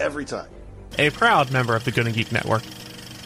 [0.00, 0.48] every time.
[0.98, 2.62] A proud member of the Gonna Geek Network.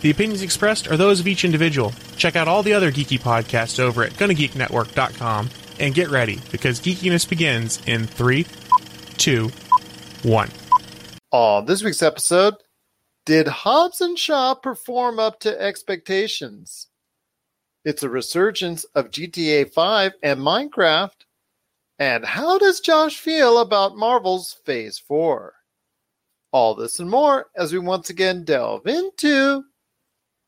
[0.03, 1.93] The opinions expressed are those of each individual.
[2.17, 5.49] Check out all the other geeky podcasts over at GonnaGeekNetwork.com
[5.79, 8.47] and get ready because geekiness begins in three,
[9.17, 9.51] two,
[10.23, 10.51] one.
[11.31, 12.55] On this week's episode,
[13.25, 16.89] did Hobbs and Shaw perform up to expectations?
[17.85, 21.11] It's a resurgence of GTA 5 and Minecraft.
[21.99, 25.55] And how does Josh feel about Marvel's Phase 4?
[26.53, 29.65] All this and more as we once again delve into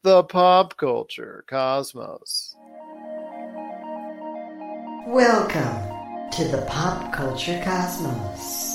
[0.03, 2.55] the pop culture cosmos.
[5.07, 8.75] Welcome to the Pop Culture Cosmos.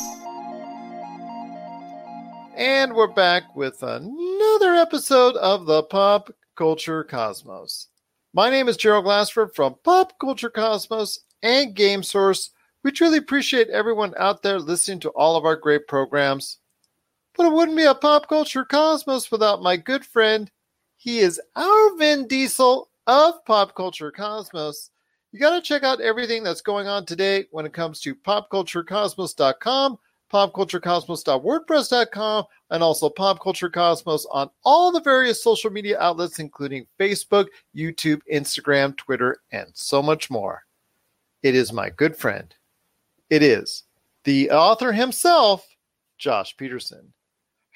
[2.58, 7.90] And we're back with another episode of the Pop Culture Cosmos.
[8.34, 12.50] My name is Gerald Glassford from Pop Culture Cosmos and Game Source.
[12.84, 16.59] We truly appreciate everyone out there listening to all of our great programs.
[17.36, 20.52] But it wouldn't be a Pop Culture Cosmos without my good friend.
[20.98, 24.92] He is our Vin Diesel of Pop Culture Cosmos.
[25.32, 30.00] You got to check out everything that's going on today when it comes to popculturecosmos.com,
[30.34, 37.46] popculturecosmos.wordpress.com, and also Pop Culture Cosmos on all the various social media outlets, including Facebook,
[37.76, 40.64] YouTube, Instagram, Twitter, and so much more.
[41.44, 42.54] It is my good friend.
[43.30, 43.84] It is
[44.24, 45.66] the author himself,
[46.18, 47.14] Josh Peterson.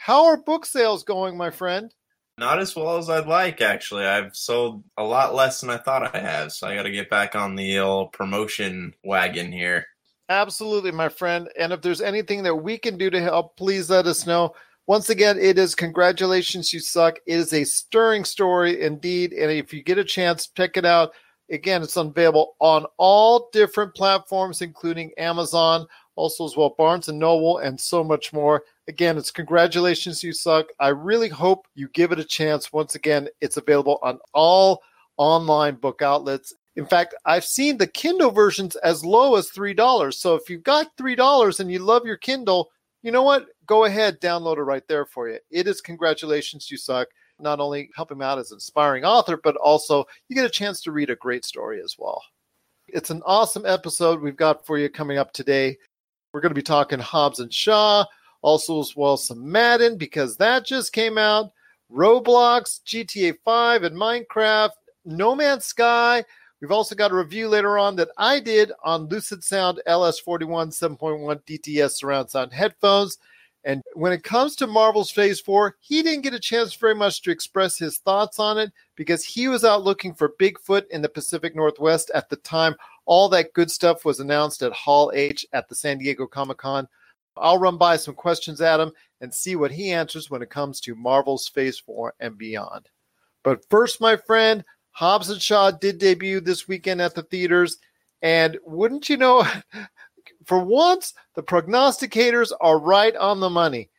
[0.06, 1.90] How are book sales going, my friend?
[2.38, 4.04] Not as well as I'd like, actually.
[4.04, 7.10] I've sold a lot less than I thought I have, so I got to get
[7.10, 9.86] back on the old promotion wagon here.
[10.28, 11.48] Absolutely, my friend.
[11.58, 14.54] And if there's anything that we can do to help, please let us know.
[14.88, 17.20] Once again, it is Congratulations, You Suck.
[17.26, 19.32] It is a stirring story indeed.
[19.32, 21.14] And if you get a chance, check it out.
[21.50, 27.60] Again, it's available on all different platforms, including Amazon, also as well Barnes and Noble,
[27.60, 28.66] and so much more.
[28.88, 30.68] Again, it's Congratulations, You Suck.
[30.80, 32.74] I really hope you give it a chance.
[32.74, 34.82] Once again, it's available on all
[35.18, 36.54] online book outlets.
[36.76, 40.14] In fact, I've seen the Kindle versions as low as $3.
[40.14, 42.72] So if you've got $3 and you love your Kindle,
[43.04, 43.46] you know what?
[43.68, 45.38] Go ahead, download it right there for you.
[45.50, 47.08] It is Congratulations, You Suck.
[47.40, 50.82] Not only help him out as an inspiring author, but also you get a chance
[50.82, 52.22] to read a great story as well.
[52.90, 55.78] It's an awesome episode we've got for you coming up today.
[56.34, 58.06] We're going to be talking Hobbs and Shaw,
[58.44, 61.52] also as well some Madden because that just came out,
[61.92, 64.72] Roblox, GTA 5, and Minecraft,
[65.06, 66.24] No Man's Sky.
[66.62, 71.42] We've also got a review later on that I did on Lucid Sound LS41 7.1
[71.44, 73.18] DTS surround sound headphones.
[73.66, 77.22] And when it comes to Marvel's Phase 4, he didn't get a chance very much
[77.22, 81.10] to express his thoughts on it because he was out looking for Bigfoot in the
[81.10, 82.76] Pacific Northwest at the time
[83.06, 86.88] all that good stuff was announced at Hall H at the San Diego Comic Con.
[87.38, 90.80] I'll run by some questions at him and see what he answers when it comes
[90.82, 92.90] to Marvel's Phase 4 and beyond.
[93.44, 97.78] But first, my friend, Hobbs and Shaw did debut this weekend at the theaters.
[98.22, 99.46] And wouldn't you know,
[100.46, 103.90] for once, the prognosticators are right on the money.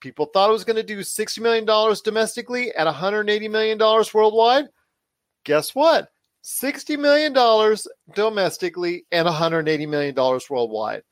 [0.00, 1.64] People thought it was going to do $60 million
[2.04, 4.66] domestically at $180 million worldwide.
[5.44, 6.08] Guess what?
[6.44, 7.32] $60 million
[8.14, 10.14] domestically and $180 million
[10.50, 11.02] worldwide.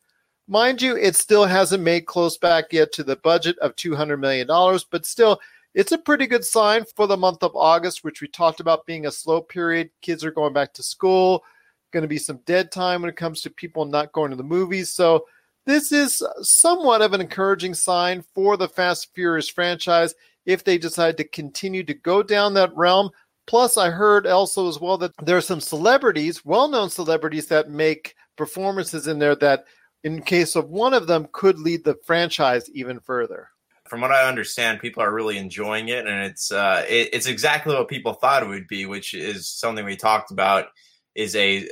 [0.48, 4.46] Mind you, it still hasn't made close back yet to the budget of $200 million,
[4.90, 5.40] but still,
[5.74, 9.06] it's a pretty good sign for the month of August, which we talked about being
[9.06, 9.90] a slow period.
[10.02, 11.44] Kids are going back to school,
[11.92, 14.42] going to be some dead time when it comes to people not going to the
[14.42, 14.90] movies.
[14.90, 15.26] So,
[15.64, 20.12] this is somewhat of an encouraging sign for the Fast Furious franchise
[20.44, 23.10] if they decide to continue to go down that realm.
[23.46, 27.70] Plus, I heard also as well that there are some celebrities, well known celebrities, that
[27.70, 29.64] make performances in there that,
[30.04, 33.48] in case of one of them, could lead the franchise even further.
[33.88, 37.74] From what I understand, people are really enjoying it, and it's uh, it, it's exactly
[37.74, 40.66] what people thought it would be, which is something we talked about
[41.14, 41.68] is a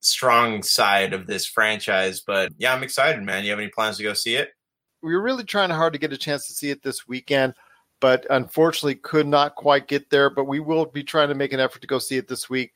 [0.00, 2.20] strong side of this franchise.
[2.20, 3.44] But yeah, I'm excited, man.
[3.44, 4.50] You have any plans to go see it?
[5.02, 7.54] We were really trying hard to get a chance to see it this weekend
[8.00, 10.30] but unfortunately could not quite get there.
[10.30, 12.72] But we will be trying to make an effort to go see it this week.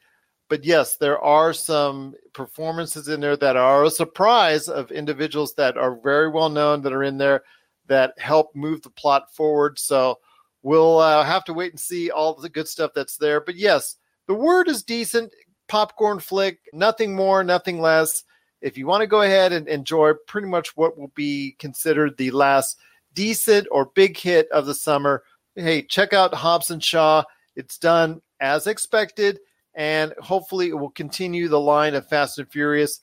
[0.51, 5.79] But yes, there are some performances in there that are a surprise of individuals that
[5.79, 7.45] are very well known that are in there
[7.87, 9.79] that help move the plot forward.
[9.79, 10.19] So
[10.63, 13.41] we'll uh, have to wait and see all the good stuff that's there.
[13.41, 13.95] But yes,
[14.27, 15.33] the word is decent.
[15.69, 18.25] Popcorn flick, nothing more, nothing less.
[18.61, 22.33] If you want to go ahead and enjoy pretty much what will be considered the
[22.33, 22.77] last
[23.15, 25.23] decent or big hit of the summer,
[25.55, 27.23] hey, check out Hobbs and Shaw.
[27.55, 29.39] It's done as expected,
[29.75, 33.01] and hopefully it will continue the line of Fast and Furious.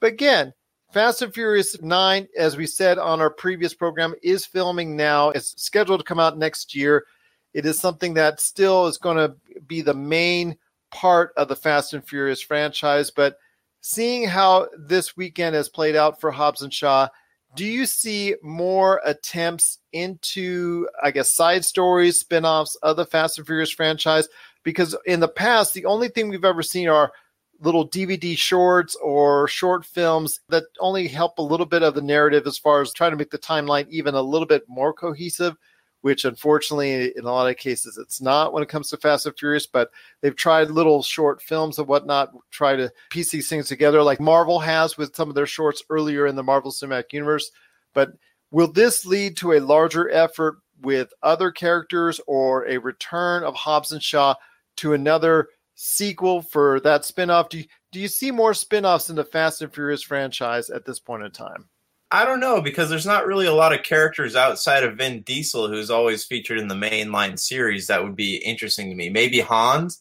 [0.00, 0.52] But again,
[0.92, 5.30] Fast and Furious 9, as we said on our previous program, is filming now.
[5.30, 7.06] It's scheduled to come out next year.
[7.54, 9.34] It is something that still is going to
[9.66, 10.56] be the main
[10.90, 13.10] part of the Fast and Furious franchise.
[13.10, 13.36] But
[13.80, 17.08] seeing how this weekend has played out for Hobbs and Shaw,
[17.56, 23.38] do you see more attempts into, I guess, side stories, spin offs of the Fast
[23.38, 24.28] and Furious franchise?
[24.62, 27.12] Because in the past, the only thing we've ever seen are
[27.60, 32.46] little DVD shorts or short films that only help a little bit of the narrative
[32.46, 35.56] as far as trying to make the timeline even a little bit more cohesive,
[36.00, 39.38] which unfortunately in a lot of cases it's not when it comes to Fast and
[39.38, 39.90] Furious, but
[40.20, 44.58] they've tried little short films and whatnot, try to piece these things together like Marvel
[44.58, 47.50] has with some of their shorts earlier in the Marvel Cinematic Universe.
[47.92, 48.12] But
[48.50, 53.92] will this lead to a larger effort with other characters or a return of Hobbs
[53.92, 54.34] and Shaw
[54.76, 57.48] to another sequel for that spinoff?
[57.48, 61.00] Do you, do you see more spin-offs in the Fast and Furious franchise at this
[61.00, 61.68] point in time?
[62.12, 65.68] I don't know because there's not really a lot of characters outside of Vin Diesel
[65.68, 69.10] who's always featured in the mainline series that would be interesting to me.
[69.10, 70.00] Maybe Hans,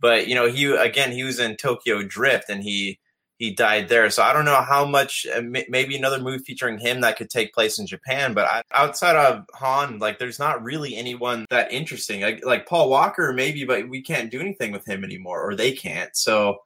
[0.00, 3.00] but you know, he again he was in Tokyo Drift and he
[3.38, 4.10] he died there.
[4.10, 5.26] So I don't know how much.
[5.40, 8.34] Maybe another movie featuring him that could take place in Japan.
[8.34, 12.20] But I, outside of Han, like there's not really anyone that interesting.
[12.20, 15.72] Like, like Paul Walker, maybe, but we can't do anything with him anymore, or they
[15.72, 16.14] can't.
[16.16, 16.58] So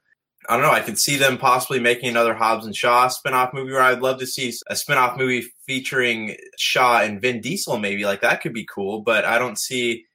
[0.49, 0.73] I don't know.
[0.73, 4.19] I could see them possibly making another Hobbs and Shaw spinoff movie where I'd love
[4.21, 8.05] to see a spinoff movie featuring Shaw and Vin Diesel, maybe.
[8.05, 9.03] Like that could be cool.
[9.03, 10.07] But I don't see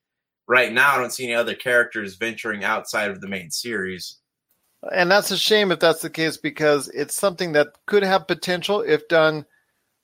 [0.48, 4.18] right now, I don't see any other characters venturing outside of the main series.
[4.91, 8.81] And that's a shame if that's the case because it's something that could have potential
[8.81, 9.45] if done,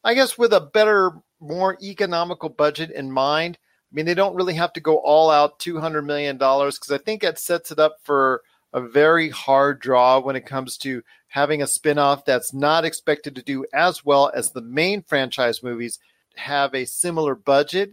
[0.03, 3.57] I guess, with a better, more economical budget in mind.
[3.91, 7.21] I mean, they don't really have to go all out $200 million because I think
[7.21, 8.41] that sets it up for
[8.73, 13.43] a very hard draw when it comes to having a spinoff that's not expected to
[13.43, 15.99] do as well as the main franchise movies
[16.35, 17.91] have a similar budget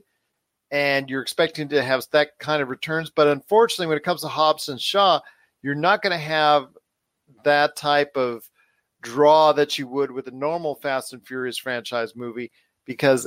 [0.70, 3.10] and you're expecting to have that kind of returns.
[3.10, 5.20] But unfortunately, when it comes to Hobbs and Shaw,
[5.62, 6.68] you're not going to have
[7.44, 8.48] that type of
[9.02, 12.50] draw that you would with a normal Fast and Furious franchise movie
[12.84, 13.26] because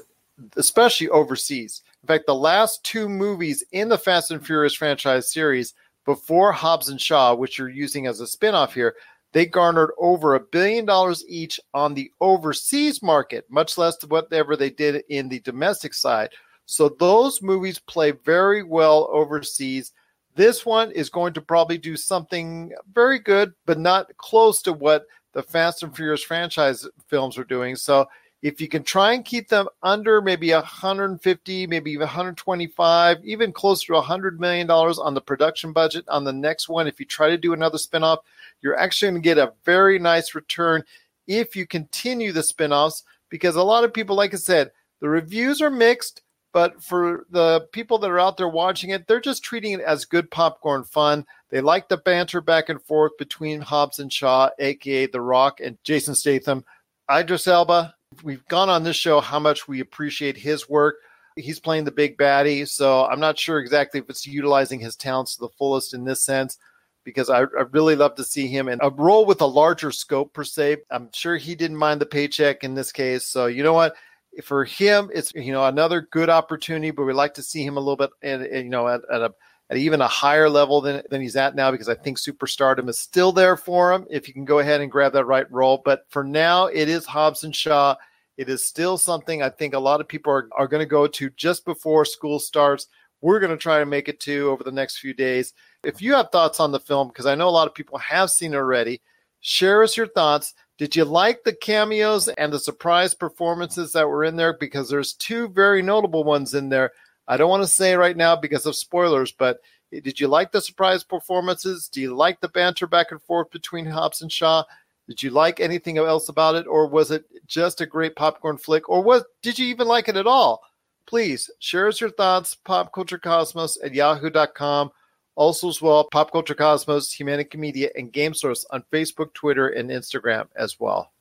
[0.56, 1.81] especially overseas.
[2.01, 5.74] In fact, the last two movies in the Fast and Furious franchise series
[6.06, 8.95] before Hobbs and Shaw, which you're using as a spinoff here,
[9.31, 14.69] they garnered over a billion dollars each on the overseas market, much less whatever they
[14.69, 16.29] did in the domestic side.
[16.65, 19.91] So those movies play very well overseas.
[20.35, 25.06] This one is going to probably do something very good, but not close to what
[25.33, 27.75] the Fast and Furious franchise films are doing.
[27.75, 28.07] So
[28.44, 33.88] if you can try and keep them under maybe 150, maybe even 125, even closer
[33.88, 37.29] to 100 million dollars on the production budget on the next one, if you try
[37.29, 38.18] to do another spinoff,
[38.62, 40.83] you're actually going to get a very nice return
[41.25, 43.03] if you continue the spinoffs.
[43.29, 46.21] Because a lot of people, like I said, the reviews are mixed.
[46.53, 50.05] But for the people that are out there watching it, they're just treating it as
[50.05, 51.25] good popcorn fun.
[51.50, 55.77] They like the banter back and forth between Hobbs and Shaw, aka The Rock and
[55.83, 56.63] Jason Statham.
[57.12, 60.98] Idris Elba, we've gone on this show how much we appreciate his work.
[61.36, 65.36] He's playing the big baddie, so I'm not sure exactly if it's utilizing his talents
[65.36, 66.60] to the fullest in this sense
[67.03, 70.33] because I, I, really love to see him in a role with a larger scope
[70.33, 70.77] per se.
[70.91, 73.25] I'm sure he didn't mind the paycheck in this case.
[73.25, 73.95] So you know what?
[74.43, 77.79] For him, it's you know another good opportunity, but we'd like to see him a
[77.79, 79.33] little bit, and you know, at, at a
[79.69, 82.99] at even a higher level than, than he's at now because I think superstardom is
[82.99, 85.81] still there for him if you can go ahead and grab that right role.
[85.83, 87.95] But for now, it is Hobbs and Shaw.
[88.37, 91.07] It is still something I think a lot of people are, are going to go
[91.07, 92.87] to just before school starts.
[93.21, 95.53] We're going to try to make it to over the next few days.
[95.83, 98.31] If you have thoughts on the film, because I know a lot of people have
[98.31, 99.01] seen it already,
[99.39, 100.53] share us your thoughts.
[100.83, 104.51] Did you like the cameos and the surprise performances that were in there?
[104.51, 106.91] Because there's two very notable ones in there.
[107.25, 109.61] I don't want to say right now because of spoilers, but
[109.93, 111.87] did you like the surprise performances?
[111.87, 114.65] Do you like the banter back and forth between Hobbs and Shaw?
[115.07, 118.89] Did you like anything else about it, or was it just a great popcorn flick,
[118.89, 120.63] or was did you even like it at all?
[121.05, 122.57] Please share us your thoughts.
[122.65, 124.91] Popculturecosmos at yahoo.com
[125.35, 129.89] also, as well, Pop Culture Cosmos, Humanica Media, and Game Source on Facebook, Twitter, and
[129.89, 131.11] Instagram as well.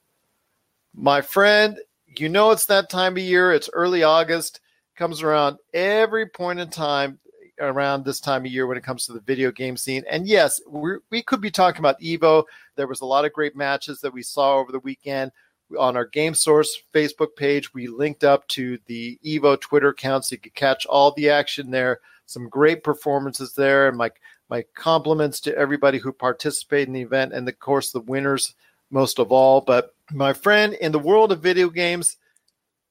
[0.94, 1.78] My friend,
[2.18, 3.52] you know it's that time of year.
[3.52, 4.60] It's early August.
[4.96, 7.18] Comes around every point in time
[7.60, 10.04] around this time of year when it comes to the video game scene.
[10.10, 12.44] And yes, we we could be talking about Evo.
[12.76, 15.32] There was a lot of great matches that we saw over the weekend
[15.78, 17.72] on our Game Source Facebook page.
[17.72, 21.70] We linked up to the Evo Twitter account so you could catch all the action
[21.70, 22.00] there.
[22.32, 24.10] Some great performances there, and my
[24.48, 28.54] my compliments to everybody who participated in the event, and of course the winners
[28.90, 29.60] most of all.
[29.60, 32.18] But my friend, in the world of video games,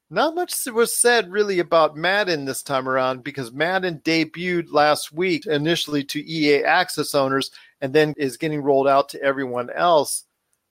[0.09, 5.45] not much was said really about Madden this time around because Madden debuted last week
[5.45, 10.25] initially to EA Access owners and then is getting rolled out to everyone else.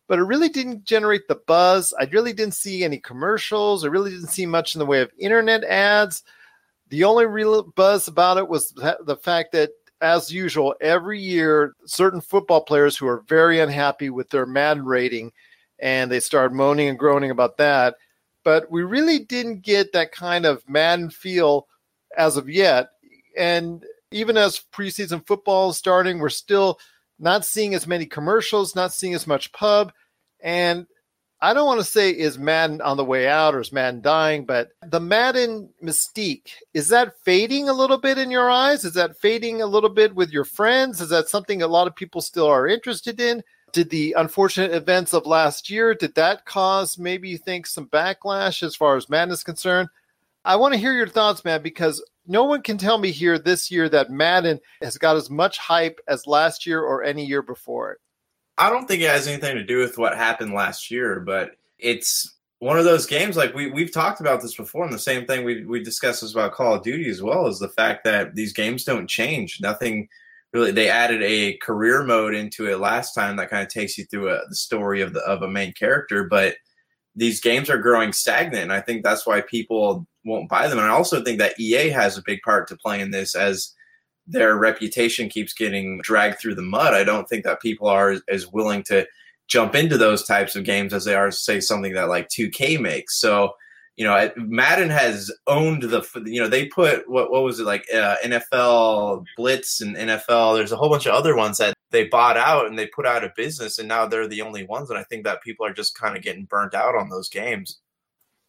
[0.08, 1.94] But it really didn't generate the buzz.
[1.98, 3.82] I really didn't see any commercials.
[3.82, 6.22] I really didn't see much in the way of internet ads.
[6.90, 9.70] The only real buzz about it was the fact that,
[10.00, 15.32] as usual, every year, certain football players who are very unhappy with their Madden rating
[15.78, 17.94] and they started moaning and groaning about that
[18.44, 21.66] but we really didn't get that kind of Madden feel
[22.16, 22.90] as of yet.
[23.36, 26.78] And even as preseason football is starting, we're still
[27.18, 29.92] not seeing as many commercials, not seeing as much pub.
[30.40, 30.86] And
[31.42, 34.44] I don't want to say is Madden on the way out or is Madden dying,
[34.44, 38.84] but the Madden mystique, is that fading a little bit in your eyes?
[38.84, 41.00] Is that fading a little bit with your friends?
[41.00, 43.42] Is that something a lot of people still are interested in?
[43.72, 48.62] did the unfortunate events of last year did that cause maybe you think some backlash
[48.62, 49.88] as far as Madden is concerned?
[50.44, 53.70] I want to hear your thoughts, man, because no one can tell me here this
[53.70, 57.92] year that Madden has got as much hype as last year or any year before
[57.92, 57.98] it.
[58.60, 62.36] I don't think it has anything to do with what happened last year, but it's
[62.58, 65.44] one of those games like we we've talked about this before, and the same thing
[65.44, 68.52] we we discussed is about Call of Duty as well is the fact that these
[68.52, 69.60] games don't change.
[69.60, 70.08] Nothing
[70.52, 74.04] really they added a career mode into it last time that kind of takes you
[74.04, 76.56] through a, the story of the of a main character but
[77.14, 80.88] these games are growing stagnant and i think that's why people won't buy them and
[80.88, 83.74] i also think that ea has a big part to play in this as
[84.30, 88.46] their reputation keeps getting dragged through the mud i don't think that people are as
[88.48, 89.06] willing to
[89.48, 93.18] jump into those types of games as they are say something that like 2k makes
[93.18, 93.54] so
[94.00, 97.84] you know, Madden has owned the, you know, they put what what was it like
[97.92, 100.56] uh, NFL Blitz and NFL.
[100.56, 103.24] There's a whole bunch of other ones that they bought out and they put out
[103.24, 104.88] of business, and now they're the only ones.
[104.88, 107.80] And I think that people are just kind of getting burnt out on those games.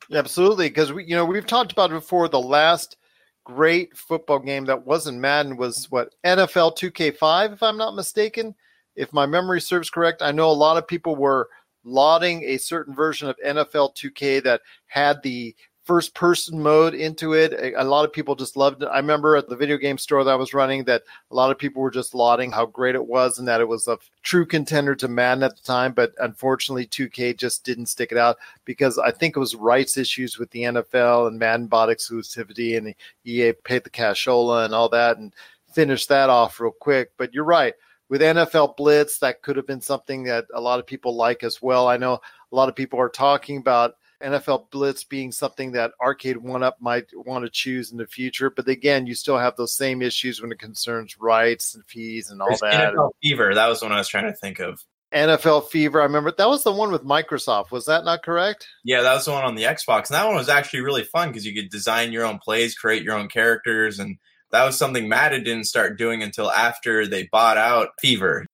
[0.09, 2.29] Absolutely, because we, you know, we've talked about before.
[2.29, 2.95] The last
[3.43, 8.55] great football game that wasn't Madden was what NFL 2K5, if I'm not mistaken.
[8.95, 11.49] If my memory serves correct, I know a lot of people were
[11.83, 15.55] lauding a certain version of NFL 2K that had the
[15.91, 17.51] first person mode into it.
[17.75, 18.85] A, lot of people just loved it.
[18.85, 21.57] I remember at the video game store that I was running that a lot of
[21.57, 24.95] people were just lauding how great it was and that it was a true contender
[24.95, 25.91] to Madden at the time.
[25.91, 30.39] But unfortunately, 2K just didn't stick it out because I think it was rights issues
[30.39, 32.95] with the NFL and Madden bought exclusivity and the
[33.25, 35.33] EA paid the cashola and all that and
[35.73, 37.11] finished that off real quick.
[37.17, 37.73] But you're right
[38.07, 41.61] with NFL Blitz, that could have been something that a lot of people like as
[41.61, 41.89] well.
[41.89, 46.37] I know a lot of people are talking about NFL Blitz being something that Arcade
[46.37, 48.49] One Up might want to choose in the future.
[48.49, 52.41] But again, you still have those same issues when it concerns rights and fees and
[52.41, 52.93] all There's that.
[52.93, 54.83] NFL Fever, that was one I was trying to think of.
[55.13, 57.71] NFL Fever, I remember that was the one with Microsoft.
[57.71, 58.67] Was that not correct?
[58.85, 60.09] Yeah, that was the one on the Xbox.
[60.09, 63.03] And that one was actually really fun because you could design your own plays, create
[63.03, 64.17] your own characters, and
[64.51, 68.45] that was something Madden didn't start doing until after they bought out Fever.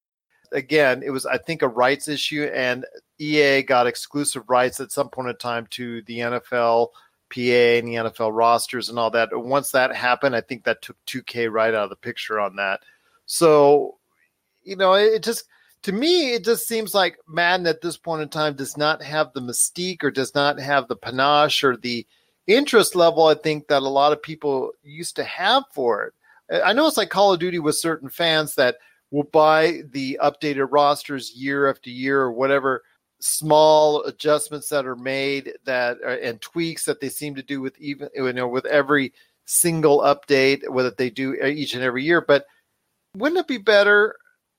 [0.50, 2.84] Again, it was I think a rights issue, and
[3.18, 6.88] EA got exclusive rights at some point in time to the NFL
[7.30, 9.28] PA and the NFL rosters and all that.
[9.32, 12.80] Once that happened, I think that took 2K right out of the picture on that.
[13.26, 13.98] So,
[14.62, 15.44] you know, it just
[15.82, 19.32] to me, it just seems like Madden at this point in time does not have
[19.32, 22.06] the mystique or does not have the panache or the
[22.46, 26.14] interest level I think that a lot of people used to have for it.
[26.64, 28.76] I know it's like Call of Duty with certain fans that
[29.10, 32.82] will buy the updated rosters year after year or whatever
[33.20, 37.78] small adjustments that are made that are, and tweaks that they seem to do with
[37.80, 39.12] even you know with every
[39.44, 42.20] single update whether they do each and every year.
[42.20, 42.46] But
[43.16, 44.16] wouldn't it be better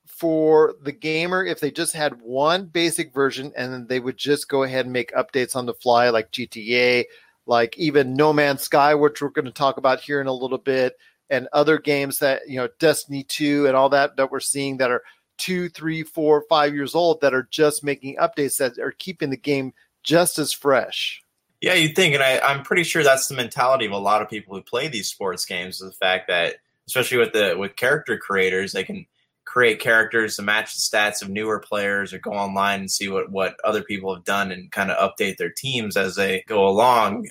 [0.08, 4.50] for the gamer if they just had one basic version and then they would just
[4.50, 7.06] go ahead and make updates on the fly like GTA
[7.50, 10.60] like even No Man's Sky, which we're going to talk about here in a little
[10.60, 10.96] bit,
[11.32, 14.92] and other games that you know, Destiny Two and all that that we're seeing that
[14.92, 15.01] are
[15.39, 19.38] two, three, four, five years old that are just making updates that are keeping the
[19.38, 21.24] game just as fresh.
[21.62, 24.29] Yeah, you'd think, and I, I'm pretty sure that's the mentality of a lot of
[24.29, 25.81] people who play these sports games.
[25.81, 26.55] Is the fact that,
[26.88, 29.05] especially with the with character creators, they can
[29.46, 33.31] create characters to match the stats of newer players or go online and see what,
[33.31, 37.27] what other people have done and kind of update their teams as they go along.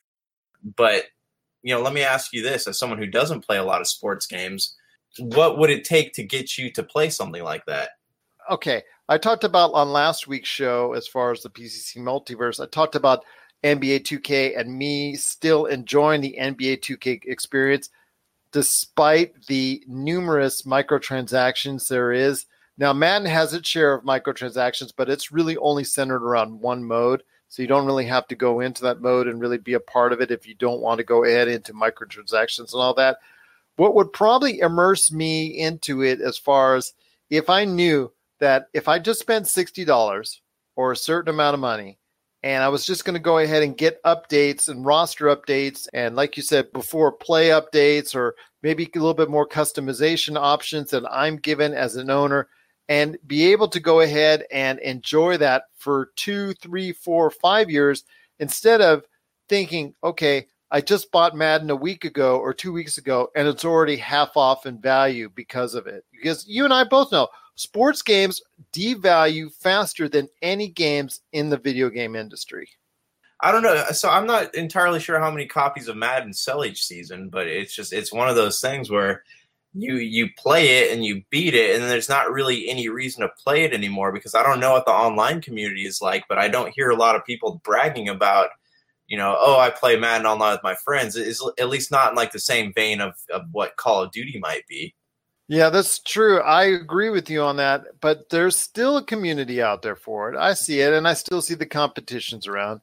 [0.77, 1.05] But,
[1.63, 3.87] you know, let me ask you this as someone who doesn't play a lot of
[3.87, 4.75] sports games,
[5.21, 7.91] what would it take to get you to play something like that?
[8.51, 8.83] Okay.
[9.11, 12.95] I talked about on last week's show, as far as the PCC multiverse, I talked
[12.95, 13.25] about
[13.65, 17.91] NBA 2K and me still enjoying the NBA 2K experience
[18.53, 22.47] despite the numerous microtransactions there is.
[22.79, 27.23] Now, Madden has its share of microtransactions, but it's really only centered around one mode.
[27.49, 30.13] So you don't really have to go into that mode and really be a part
[30.13, 33.19] of it if you don't want to go ahead into microtransactions and all that.
[33.77, 36.93] What would probably immerse me into it as far as
[37.31, 40.37] if I knew that if I just spent $60
[40.77, 41.99] or a certain amount of money
[42.43, 46.15] and I was just going to go ahead and get updates and roster updates, and
[46.15, 51.05] like you said before, play updates or maybe a little bit more customization options that
[51.11, 52.49] I'm given as an owner,
[52.89, 58.05] and be able to go ahead and enjoy that for two, three, four, five years
[58.39, 59.03] instead of
[59.49, 63.65] thinking, okay, I just bought Madden a week ago or two weeks ago, and it's
[63.65, 66.05] already half off in value because of it.
[66.13, 68.41] Because you and I both know sports games
[68.73, 72.69] devalue faster than any games in the video game industry.
[73.41, 73.85] I don't know.
[73.93, 77.75] So I'm not entirely sure how many copies of Madden sell each season, but it's
[77.75, 79.25] just it's one of those things where
[79.75, 83.29] you you play it and you beat it, and there's not really any reason to
[83.29, 86.49] play it anymore because I don't know what the online community is like, but I
[86.49, 88.51] don't hear a lot of people bragging about,
[89.07, 91.17] you know, oh I play Madden online with my friends.
[91.17, 94.39] It's at least not in like the same vein of, of what Call of Duty
[94.41, 94.95] might be.
[95.49, 96.41] Yeah, that's true.
[96.41, 100.37] I agree with you on that, but there's still a community out there for it.
[100.37, 102.83] I see it, and I still see the competitions around.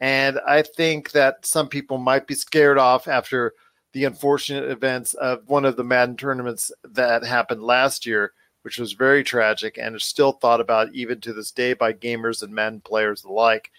[0.00, 3.54] And I think that some people might be scared off after
[3.92, 8.92] the unfortunate events of one of the Madden tournaments that happened last year, which was
[8.92, 12.80] very tragic and is still thought about even to this day by gamers and Madden
[12.80, 13.70] players alike.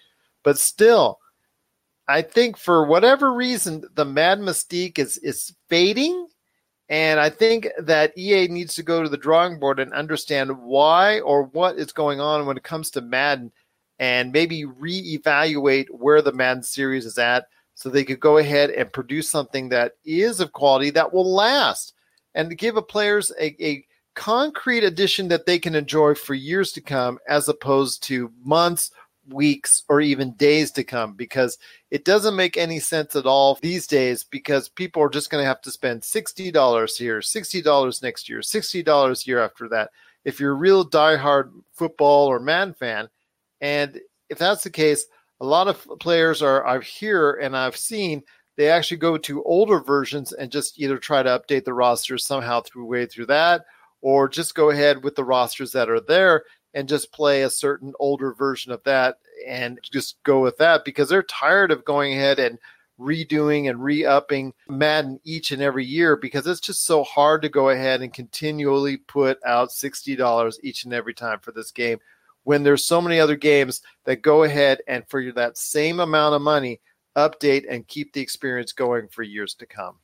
[0.44, 1.20] But still,
[2.08, 6.27] I think for whatever reason, the Madden mystique is is fading
[6.89, 11.19] and I think that EA needs to go to the drawing board and understand why
[11.21, 13.52] or what is going on when it comes to Madden
[13.98, 18.93] and maybe reevaluate where the Madden series is at so they could go ahead and
[18.93, 21.93] produce something that is of quality that will last
[22.36, 26.82] and give a players a, a concrete addition that they can enjoy for years to
[26.82, 28.91] come as opposed to months
[29.29, 31.57] weeks or even days to come because
[31.91, 35.47] it doesn't make any sense at all these days because people are just going to
[35.47, 39.91] have to spend $60 here, $60 next year, $60 year after that.
[40.23, 43.09] If you're a real diehard football or man fan,
[43.61, 45.05] and if that's the case,
[45.39, 48.23] a lot of players are I've here and I've seen
[48.57, 52.61] they actually go to older versions and just either try to update the rosters somehow
[52.61, 53.65] through way through that
[54.01, 56.43] or just go ahead with the rosters that are there
[56.75, 61.09] and just play a certain older version of that and just go with that because
[61.09, 62.59] they're tired of going ahead and
[62.99, 67.69] redoing and re-upping Madden each and every year because it's just so hard to go
[67.69, 71.97] ahead and continually put out $60 each and every time for this game
[72.43, 76.41] when there's so many other games that go ahead and for that same amount of
[76.41, 76.79] money
[77.17, 79.95] update and keep the experience going for years to come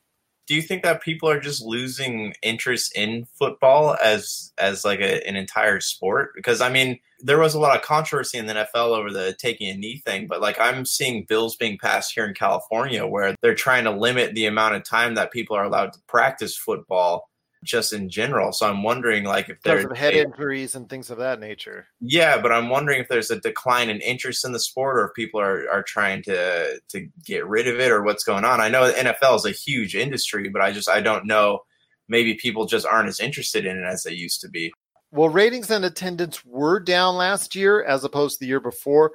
[0.46, 5.26] do you think that people are just losing interest in football as as like a,
[5.26, 6.32] an entire sport?
[6.34, 9.68] Because i mean there was a lot of controversy in the nfl over the taking
[9.68, 13.54] a knee thing but like i'm seeing bills being passed here in california where they're
[13.54, 17.30] trying to limit the amount of time that people are allowed to practice football
[17.62, 18.52] just in general.
[18.52, 21.86] So I'm wondering, like, if there's head injuries and things of that nature.
[22.00, 25.14] Yeah, but I'm wondering if there's a decline in interest in the sport, or if
[25.14, 28.60] people are are trying to to get rid of it, or what's going on.
[28.60, 31.60] I know the NFL is a huge industry, but I just I don't know.
[32.08, 34.72] Maybe people just aren't as interested in it as they used to be.
[35.12, 39.12] Well, ratings and attendance were down last year as opposed to the year before.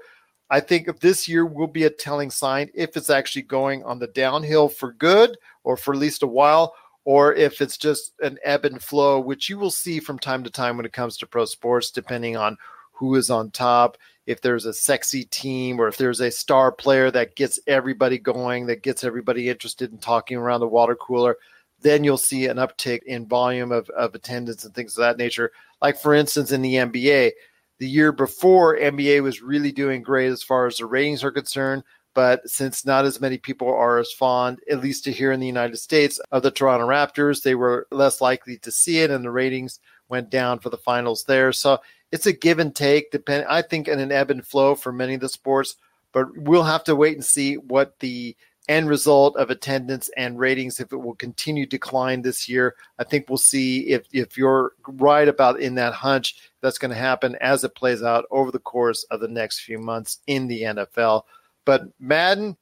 [0.50, 4.08] I think this year will be a telling sign if it's actually going on the
[4.08, 6.74] downhill for good or for at least a while,
[7.08, 10.50] or if it's just an ebb and flow, which you will see from time to
[10.50, 12.58] time when it comes to pro sports, depending on
[12.92, 17.10] who is on top, if there's a sexy team, or if there's a star player
[17.10, 21.38] that gets everybody going, that gets everybody interested in talking around the water cooler,
[21.80, 25.54] then you'll see an uptick in volume of, of attendance and things of that nature.
[25.82, 27.32] Like, for instance, in the NBA,
[27.80, 31.84] the year before, NBA was really doing great as far as the ratings are concerned.
[32.18, 35.46] But since not as many people are as fond, at least to here in the
[35.46, 39.30] United States, of the Toronto Raptors, they were less likely to see it, and the
[39.30, 41.52] ratings went down for the finals there.
[41.52, 41.78] So
[42.12, 43.12] it's a give and take.
[43.12, 45.76] Depend, I think, in an ebb and flow for many of the sports.
[46.12, 48.36] But we'll have to wait and see what the
[48.68, 52.74] end result of attendance and ratings if it will continue to decline this year.
[52.98, 56.98] I think we'll see if if you're right about in that hunch that's going to
[56.98, 60.64] happen as it plays out over the course of the next few months in the
[60.64, 61.22] NFL.
[61.68, 62.56] But Madden,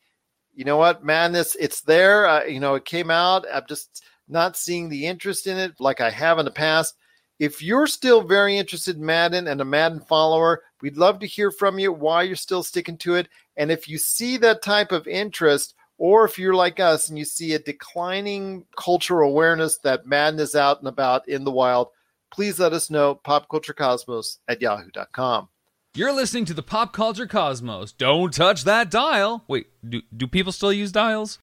[0.56, 2.28] you know what, madness, it's there.
[2.28, 3.46] Uh, you know, it came out.
[3.54, 6.96] I'm just not seeing the interest in it like I have in the past.
[7.38, 11.52] If you're still very interested in Madden and a Madden follower, we'd love to hear
[11.52, 13.28] from you why you're still sticking to it.
[13.58, 17.26] And if you see that type of interest, or if you're like us and you
[17.26, 21.89] see a declining cultural awareness that Madden is out and about in the wild,
[22.32, 25.48] please let us know popculturecosmos at yahoo.com.
[25.97, 27.93] You're listening to the Pop Culture Cosmos.
[27.93, 29.45] Don't touch that dial.
[29.47, 31.39] Wait, do, do people still use dials?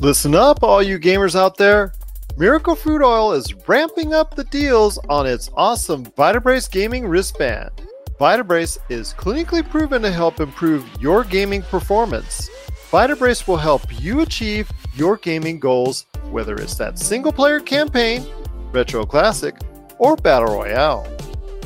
[0.00, 1.92] Listen up, all you gamers out there.
[2.38, 7.72] Miracle Fruit Oil is ramping up the deals on its awesome Vitabrace gaming wristband.
[8.18, 12.48] Vitabrace is clinically proven to help improve your gaming performance.
[12.90, 18.24] Vitabrace will help you achieve your gaming goals, whether it's that single player campaign,
[18.72, 19.58] retro classic,
[19.98, 21.06] or battle royale.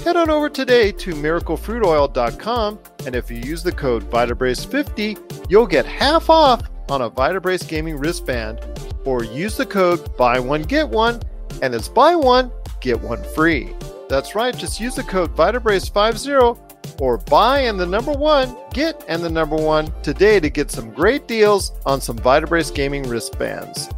[0.04, 5.86] Head on over today to miraclefruitoil.com and if you use the code VitaBrace50, you'll get
[5.86, 8.58] half off on a Vitabrace gaming wristband
[9.04, 11.20] or use the code buy one get one
[11.62, 13.70] and it's buy one get one free.
[14.08, 19.22] That's right, just use the code VitaBrace50 or buy and the number one, get and
[19.22, 23.88] the number one today to get some great deals on some Vitabrace gaming wristbands.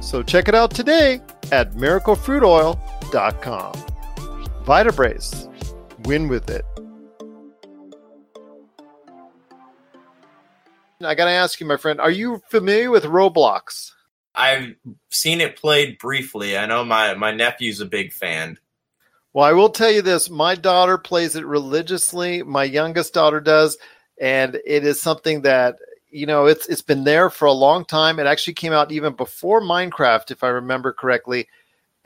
[0.00, 1.20] So check it out today
[1.52, 3.84] at miraclefruitoil.com.
[4.68, 5.48] Vitabrace,
[6.04, 6.62] win with it.
[11.02, 13.92] I got to ask you, my friend, are you familiar with Roblox?
[14.34, 14.74] I've
[15.08, 16.58] seen it played briefly.
[16.58, 18.58] I know my my nephew's a big fan.
[19.32, 22.42] Well, I will tell you this: my daughter plays it religiously.
[22.42, 23.78] My youngest daughter does,
[24.20, 25.76] and it is something that
[26.10, 28.18] you know it's it's been there for a long time.
[28.18, 31.48] It actually came out even before Minecraft, if I remember correctly.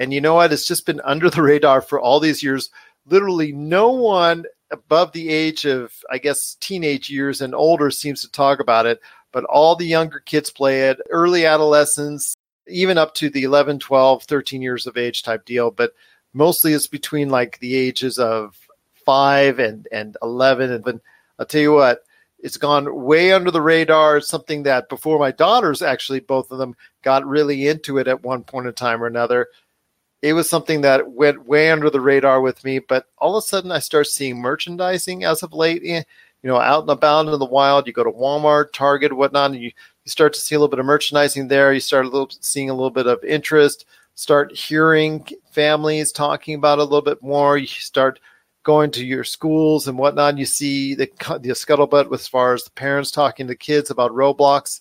[0.03, 0.53] And you know what?
[0.53, 2.71] It's just been under the radar for all these years.
[3.07, 8.31] Literally, no one above the age of, I guess, teenage years and older seems to
[8.33, 9.01] talk about it.
[9.31, 12.35] But all the younger kids play it, early adolescence,
[12.67, 15.71] even up to the 11, 12, 13 years of age type deal.
[15.71, 15.93] But
[16.33, 18.59] mostly it's between like the ages of
[19.07, 20.73] five and, and 11.
[20.73, 21.01] And
[21.39, 22.03] I'll tell you what,
[22.41, 24.17] it's gone way under the radar.
[24.17, 28.25] It's something that before my daughters, actually, both of them got really into it at
[28.25, 29.47] one point in time or another.
[30.23, 33.47] It was something that went way under the radar with me, but all of a
[33.47, 35.83] sudden I start seeing merchandising as of late.
[35.85, 36.05] Eh,
[36.43, 39.61] you know, out and about in the wild, you go to Walmart, Target, whatnot, and
[39.61, 39.71] you,
[40.05, 41.73] you start to see a little bit of merchandising there.
[41.73, 46.79] You start a little, seeing a little bit of interest, start hearing families talking about
[46.79, 47.59] a little bit more.
[47.59, 48.19] You start
[48.65, 50.39] going to your schools and whatnot.
[50.39, 51.07] You see the,
[51.41, 54.81] the scuttlebutt as far as the parents talking to kids about Roblox.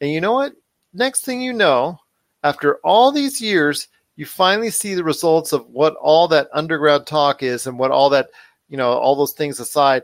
[0.00, 0.54] And you know what?
[0.92, 1.98] Next thing you know,
[2.42, 7.42] after all these years, you finally see the results of what all that underground talk
[7.42, 8.30] is and what all that,
[8.68, 10.02] you know, all those things aside.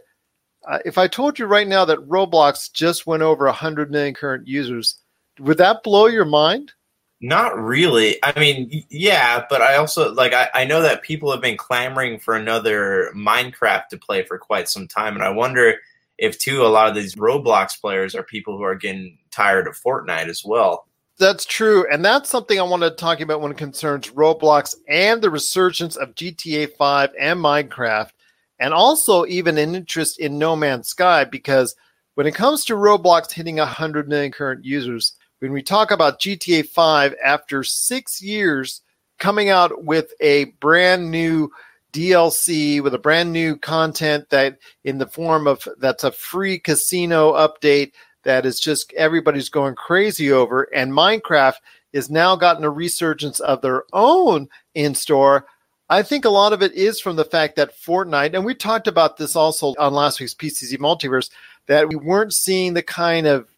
[0.69, 4.47] Uh, if I told you right now that Roblox just went over 100 million current
[4.47, 4.99] users,
[5.41, 6.73] would that blow your mind?
[7.21, 8.19] Not really.
[8.23, 12.19] I mean, yeah, but I also like I, I know that people have been clamoring
[12.19, 15.77] for another Minecraft to play for quite some time, and I wonder
[16.19, 19.79] if too a lot of these Roblox players are people who are getting tired of
[19.79, 20.87] Fortnite as well.
[21.19, 21.87] That's true.
[21.91, 25.97] And that's something I want to talk about when it concerns Roblox and the resurgence
[25.97, 28.11] of GTA 5 and Minecraft,
[28.59, 31.77] and also even an interest in No Man's Sky, because
[32.15, 36.67] when it comes to Roblox hitting 100 million current users, when we talk about GTA
[36.67, 38.81] 5 after six years
[39.19, 41.51] coming out with a brand new
[41.93, 47.33] DLC with a brand new content that in the form of that's a free casino
[47.35, 47.93] update
[48.25, 50.63] that is just everybody's going crazy over.
[50.75, 51.55] And Minecraft
[51.93, 55.47] is now gotten a resurgence of their own in store.
[55.89, 58.89] I think a lot of it is from the fact that Fortnite, and we talked
[58.89, 61.31] about this also on last week's PCC Multiverse,
[61.67, 63.49] that we weren't seeing the kind of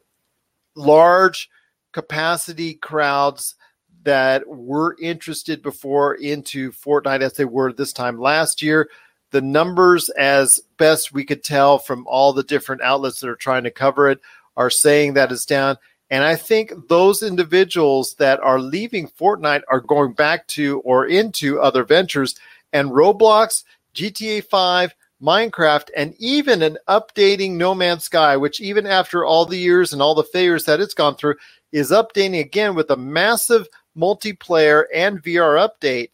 [0.74, 1.48] large
[1.92, 3.54] capacity crowds
[4.02, 8.88] that were interested before into Fortnite as they were this time last year.
[9.30, 13.64] The numbers, as best we could tell from all the different outlets that are trying
[13.64, 14.20] to cover it,
[14.56, 15.76] are saying that it's down.
[16.10, 21.60] And I think those individuals that are leaving Fortnite are going back to or into
[21.60, 22.34] other ventures.
[22.72, 23.64] And Roblox,
[23.94, 29.56] GTA 5, Minecraft, and even an updating No Man's Sky, which even after all the
[29.58, 31.36] years and all the failures that it's gone through,
[31.72, 36.10] is updating again with a massive multiplayer and VR update.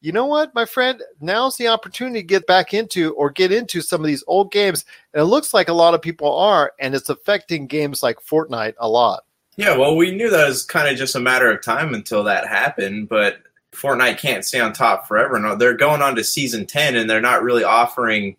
[0.00, 1.02] You know what, my friend?
[1.20, 4.84] Now's the opportunity to get back into or get into some of these old games.
[5.12, 8.74] And it looks like a lot of people are, and it's affecting games like Fortnite
[8.78, 9.24] a lot.
[9.56, 12.46] Yeah, well, we knew that was kind of just a matter of time until that
[12.46, 13.38] happened, but
[13.72, 15.38] Fortnite can't stay on top forever.
[15.38, 18.36] No, they're going on to season 10 and they're not really offering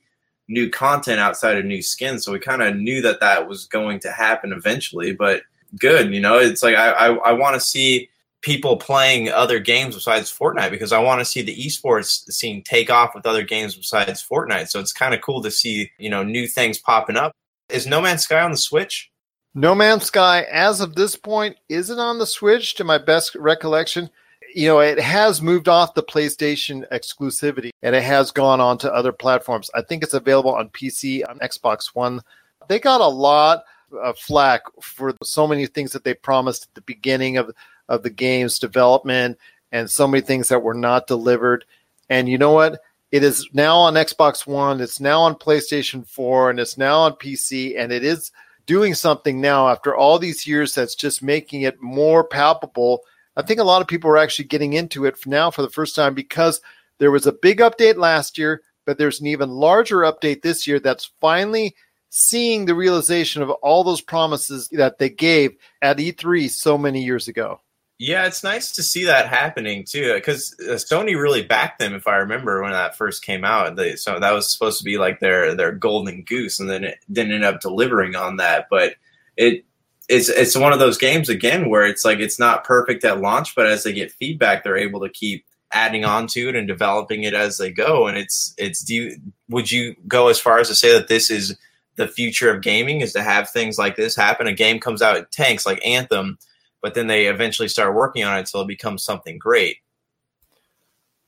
[0.47, 2.23] new content outside of new skins.
[2.23, 5.41] So we kind of knew that that was going to happen eventually, but
[5.77, 6.13] good.
[6.13, 8.09] You know, it's like I, I, I want to see
[8.47, 12.89] people playing other games besides Fortnite because I want to see the esports scene take
[12.89, 14.69] off with other games besides Fortnite.
[14.69, 17.33] So it's kind of cool to see, you know, new things popping up.
[17.67, 19.11] Is No Man's Sky on the Switch?
[19.53, 24.09] No Man's Sky, as of this point, isn't on the Switch to my best recollection.
[24.55, 28.93] You know, it has moved off the PlayStation exclusivity and it has gone on to
[28.93, 29.69] other platforms.
[29.75, 32.21] I think it's available on PC, on Xbox One.
[32.69, 33.65] They got a lot
[34.01, 37.51] of flack for so many things that they promised at the beginning of,
[37.89, 39.37] of the game's development
[39.71, 41.65] and so many things that were not delivered.
[42.09, 42.81] And you know what?
[43.11, 47.13] It is now on Xbox One, it's now on PlayStation 4, and it's now on
[47.13, 48.31] PC, and it is
[48.65, 53.01] doing something now after all these years that's just making it more palpable.
[53.37, 55.95] I think a lot of people are actually getting into it now for the first
[55.95, 56.59] time because
[56.97, 60.79] there was a big update last year, but there's an even larger update this year
[60.79, 61.75] that's finally
[62.09, 67.27] seeing the realization of all those promises that they gave at E3 so many years
[67.27, 67.61] ago.
[67.99, 71.95] Yeah, it's nice to see that happening too, because uh, Sony really backed them.
[71.95, 74.99] If I remember when that first came out, they, so that was supposed to be
[74.99, 78.67] like their their golden goose, and then it didn't end up delivering on that.
[78.69, 78.95] But
[79.35, 79.65] it
[80.07, 83.55] it's it's one of those games again where it's like it's not perfect at launch,
[83.55, 87.23] but as they get feedback, they're able to keep adding on to it and developing
[87.23, 88.05] it as they go.
[88.07, 89.17] And it's it's do you,
[89.49, 91.57] would you go as far as to say that this is
[91.95, 94.45] the future of gaming is to have things like this happen?
[94.45, 96.37] A game comes out, it tanks like Anthem
[96.81, 99.77] but then they eventually start working on it until it becomes something great.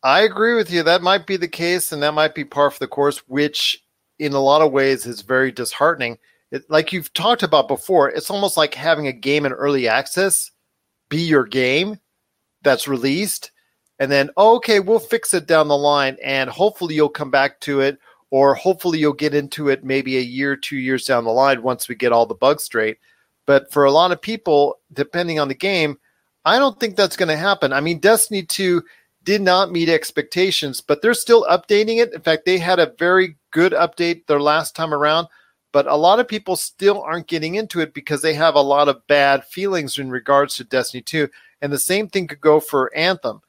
[0.04, 0.84] I agree with you.
[0.84, 3.84] That might be the case, and that might be par for the course, which
[4.18, 6.18] in a lot of ways is very disheartening.
[6.52, 10.52] It, like you've talked about before, it's almost like having a game in early access
[11.10, 12.00] be your game
[12.62, 13.52] that's released,
[14.00, 17.60] and then oh, okay, we'll fix it down the line, and hopefully you'll come back
[17.62, 17.98] to it,
[18.30, 21.90] or hopefully you'll get into it maybe a year, two years down the line once
[21.90, 22.98] we get all the bugs straight.
[23.50, 25.98] But for a lot of people, depending on the game,
[26.46, 27.74] I don't think that's going to happen.
[27.74, 28.84] I mean, Destiny 2
[29.24, 32.14] did not meet expectations, but they're still updating it.
[32.14, 35.30] In fact, they had a very good update their last time around,
[35.72, 38.88] but a lot of people still aren't getting into it because they have a lot
[38.88, 41.28] of bad feelings in regards to Destiny 2.
[41.64, 43.42] And the same thing could go for Anthem.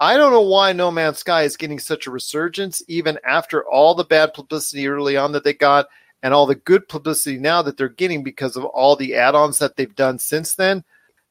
[0.00, 3.94] I don't know why No Man's Sky is getting such a resurgence, even after all
[3.94, 5.88] the bad publicity early on that they got
[6.22, 9.76] and all the good publicity now that they're getting because of all the add-ons that
[9.76, 10.84] they've done since then.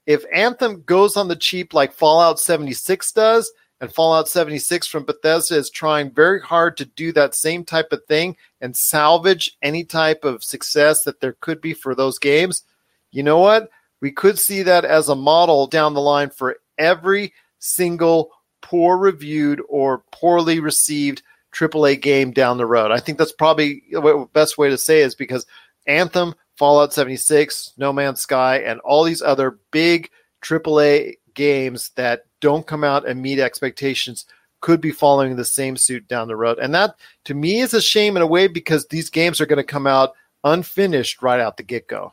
[0.06, 3.51] If Anthem goes on the cheap like Fallout 76 does,
[3.82, 8.06] and Fallout 76 from Bethesda is trying very hard to do that same type of
[8.06, 12.63] thing and salvage any type of success that there could be for those games,
[13.12, 13.69] you know what?
[13.99, 19.62] We could see that as a model down the line for every single poor reviewed
[19.67, 22.91] or poorly received AAA game down the road.
[22.91, 25.45] I think that's probably the best way to say is because
[25.87, 30.09] Anthem, Fallout 76, No Man's Sky, and all these other big
[30.41, 34.25] AAA games that don't come out and meet expectations
[34.61, 36.59] could be following the same suit down the road.
[36.59, 39.57] And that to me is a shame in a way because these games are going
[39.57, 42.11] to come out unfinished right out the get go.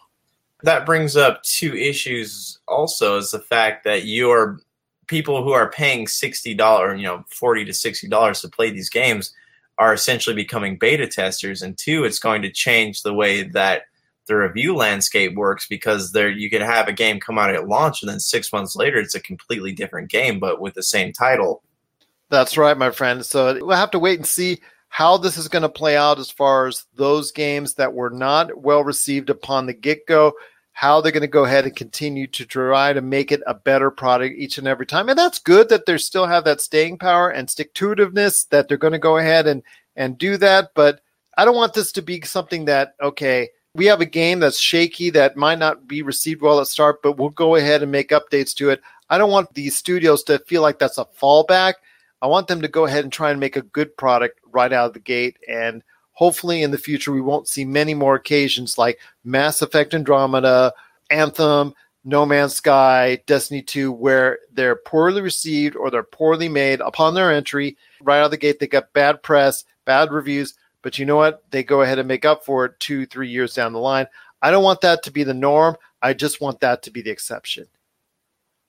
[0.63, 4.59] That brings up two issues also is the fact that you're
[5.09, 8.91] people who are paying sixty dollars, you know, forty to sixty dollars to play these
[8.91, 9.35] games
[9.79, 11.63] are essentially becoming beta testers.
[11.63, 13.83] And two, it's going to change the way that
[14.29, 18.03] the review landscape works because there you could have a game come out at launch
[18.03, 21.63] and then six months later it's a completely different game but with the same title.
[22.29, 23.25] That's right, my friend.
[23.25, 24.59] So we'll have to wait and see
[24.91, 28.57] how this is going to play out as far as those games that were not
[28.57, 30.35] well received upon the get go
[30.79, 33.91] how they're going to go ahead and continue to try to make it a better
[33.91, 35.09] product each and every time.
[35.09, 38.69] And that's good that they still have that staying power and stick to itiveness that
[38.69, 39.65] they're going to go ahead and,
[39.97, 40.71] and do that.
[40.77, 41.01] But
[41.37, 45.11] I don't want this to be something that, okay, we have a game that's shaky
[45.11, 48.55] that might not be received well at start, but we'll go ahead and make updates
[48.59, 48.81] to it.
[49.11, 51.73] I don't want these studios to feel like that's a fallback.
[52.23, 54.87] I want them to go ahead and try and make a good product right out
[54.87, 55.83] of the gate and–
[56.19, 60.75] hopefully in the future we won't see many more occasions like Mass Effect Andromeda,
[61.11, 67.15] Anthem, No Man's Sky, Destiny 2, where they're poorly received or they're poorly made upon
[67.15, 67.77] their entry.
[68.03, 71.45] Right out of the gate, they got bad press, bad reviews, but you know what?
[71.53, 74.09] They go ahead and make up for it two, three years down the line.
[74.43, 75.77] I don't want that to be the norm.
[76.03, 77.67] I just want that to be the exception.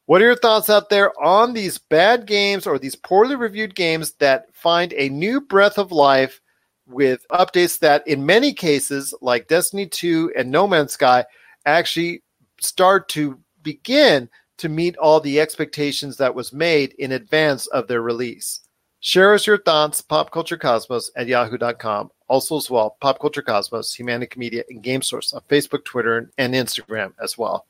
[0.05, 4.11] What are your thoughts out there on these bad games or these poorly reviewed games
[4.19, 6.41] that find a new breath of life
[6.89, 11.25] with updates that, in many cases, like Destiny 2 and No Man's Sky,
[11.65, 12.23] actually
[12.59, 18.01] start to begin to meet all the expectations that was made in advance of their
[18.01, 18.61] release?
[19.01, 22.11] Share us your thoughts, popculturecosmos at yahoo.com.
[22.27, 26.53] Also, as well, Pop Culture Cosmos, Humanica Media, and Game Source on Facebook, Twitter, and
[26.53, 27.65] Instagram as well.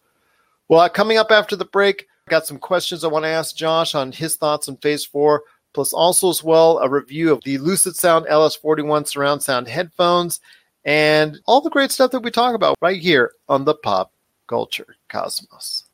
[0.67, 3.95] Well, coming up after the break, I got some questions I want to ask Josh
[3.95, 7.95] on his thoughts on Phase 4, plus also as well a review of the Lucid
[7.95, 10.39] Sound LS41 surround sound headphones
[10.85, 14.11] and all the great stuff that we talk about right here on the Pop
[14.47, 15.85] Culture Cosmos.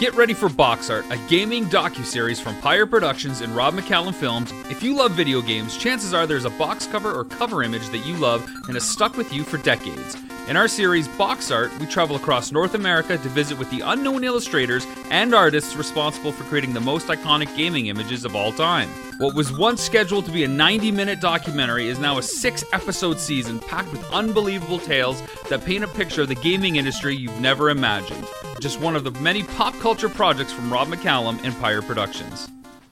[0.00, 4.50] Get ready for Box Art, a gaming docu-series from Pyre Productions and Rob McCallum Films.
[4.70, 8.06] If you love video games, chances are there's a box cover or cover image that
[8.06, 10.16] you love and has stuck with you for decades.
[10.50, 14.24] In our series Box Art, we travel across North America to visit with the unknown
[14.24, 18.88] illustrators and artists responsible for creating the most iconic gaming images of all time.
[19.18, 23.20] What was once scheduled to be a 90 minute documentary is now a six episode
[23.20, 27.70] season packed with unbelievable tales that paint a picture of the gaming industry you've never
[27.70, 28.26] imagined.
[28.58, 32.48] Just one of the many pop culture projects from Rob McCallum Pyre Productions.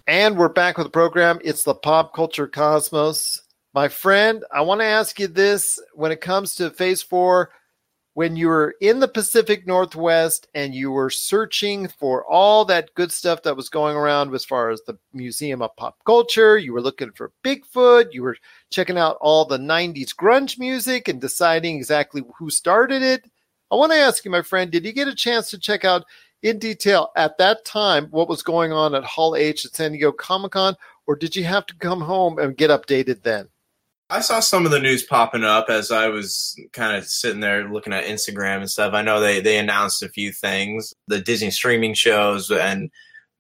[0.07, 1.41] And we're back with the program.
[1.43, 3.48] It's the Pop Culture Cosmos.
[3.75, 7.51] My friend, I want to ask you this when it comes to phase four,
[8.15, 13.13] when you were in the Pacific Northwest and you were searching for all that good
[13.13, 16.81] stuff that was going around as far as the Museum of Pop Culture, you were
[16.81, 18.37] looking for Bigfoot, you were
[18.71, 23.31] checking out all the 90s grunge music and deciding exactly who started it.
[23.71, 26.07] I want to ask you, my friend, did you get a chance to check out
[26.43, 30.11] in detail at that time what was going on at Hall H at San Diego
[30.11, 30.75] Comic Con,
[31.07, 33.49] or did you have to come home and get updated then?
[34.11, 37.69] I saw some of the news popping up as I was kind of sitting there
[37.69, 38.95] looking at Instagram and stuff.
[38.95, 42.91] I know they they announced a few things, the Disney streaming shows and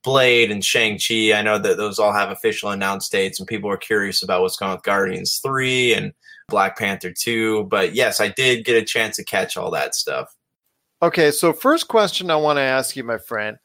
[0.04, 1.32] Blade and Shang Chi.
[1.32, 4.56] I know that those all have official announced dates, and people are curious about what's
[4.56, 6.12] going on with Guardians Three and
[6.48, 7.64] Black Panther Two.
[7.64, 10.34] But yes, I did get a chance to catch all that stuff.
[11.00, 13.56] Okay, so first question I want to ask you, my friend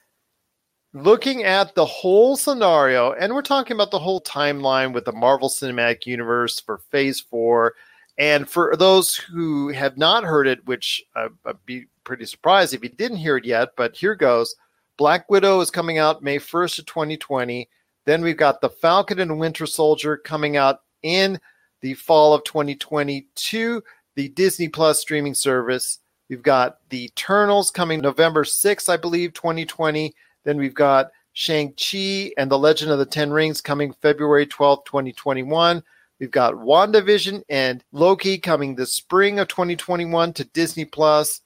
[0.93, 5.49] looking at the whole scenario, and we're talking about the whole timeline with the Marvel
[5.49, 7.73] Cinematic Universe for Phase 4.
[8.19, 12.83] And for those who have not heard it, which uh, I'd be pretty surprised if
[12.83, 14.55] you didn't hear it yet, but here goes
[14.97, 17.67] Black Widow is coming out May 1st of 2020.
[18.05, 21.39] Then we've got The Falcon and Winter Soldier coming out in
[21.81, 23.83] the fall of 2022,
[24.15, 25.99] the Disney Plus streaming service.
[26.29, 30.13] We've got The Eternals coming November 6th, I believe, 2020.
[30.43, 35.83] Then we've got Shang-Chi and the Legend of the Ten Rings coming February 12th, 2021.
[36.19, 41.41] We've got WandaVision and Loki coming the spring of 2021 to Disney Plus.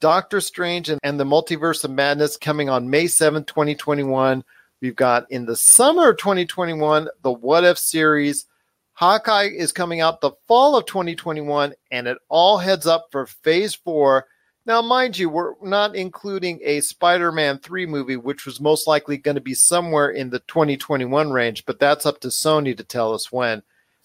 [0.00, 4.42] Doctor Strange and, and the Multiverse of Madness coming on May 7th, 2021.
[4.80, 8.46] We've got in the summer of 2021 the What If series.
[8.94, 13.74] Hawkeye is coming out the fall of 2021, and it all heads up for phase
[13.74, 14.26] four
[14.70, 19.16] now, mind you, we're not including a Spider Man 3 movie, which was most likely
[19.16, 23.12] going to be somewhere in the 2021 range, but that's up to Sony to tell
[23.12, 23.64] us when.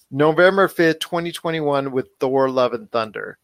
[0.09, 3.37] November 5th, 2021, with Thor Love and Thunder.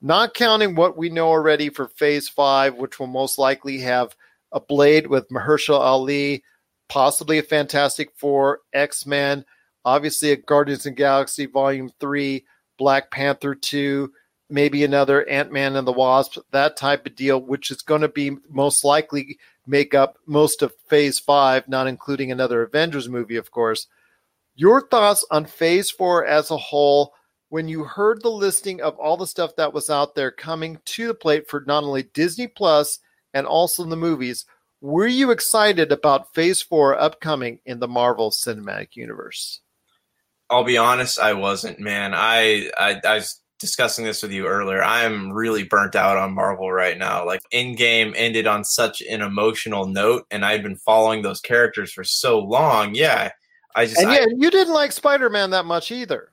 [0.00, 4.16] Not counting what we know already for Phase 5, which will most likely have
[4.50, 6.42] a Blade with Mahershala Ali,
[6.88, 9.44] possibly a Fantastic Four, X Men,
[9.84, 12.46] obviously a Guardians of Galaxy Volume 3,
[12.78, 14.10] Black Panther 2
[14.52, 18.08] maybe another Ant Man and the Wasp, that type of deal, which is going to
[18.08, 23.50] be most likely make up most of Phase Five, not including another Avengers movie, of
[23.50, 23.86] course.
[24.54, 27.14] Your thoughts on Phase Four as a whole?
[27.48, 31.08] When you heard the listing of all the stuff that was out there coming to
[31.08, 32.98] the plate for not only Disney Plus
[33.34, 34.46] and also the movies,
[34.80, 39.60] were you excited about Phase Four upcoming in the Marvel Cinematic Universe?
[40.48, 42.12] I'll be honest, I wasn't, man.
[42.14, 43.22] I I, I
[43.62, 44.82] discussing this with you earlier.
[44.82, 47.24] I'm really burnt out on Marvel right now.
[47.24, 52.04] Like Endgame ended on such an emotional note, and I've been following those characters for
[52.04, 52.94] so long.
[52.94, 53.30] Yeah,
[53.74, 56.32] I just and yeah, I, you didn't like Spider Man that much either.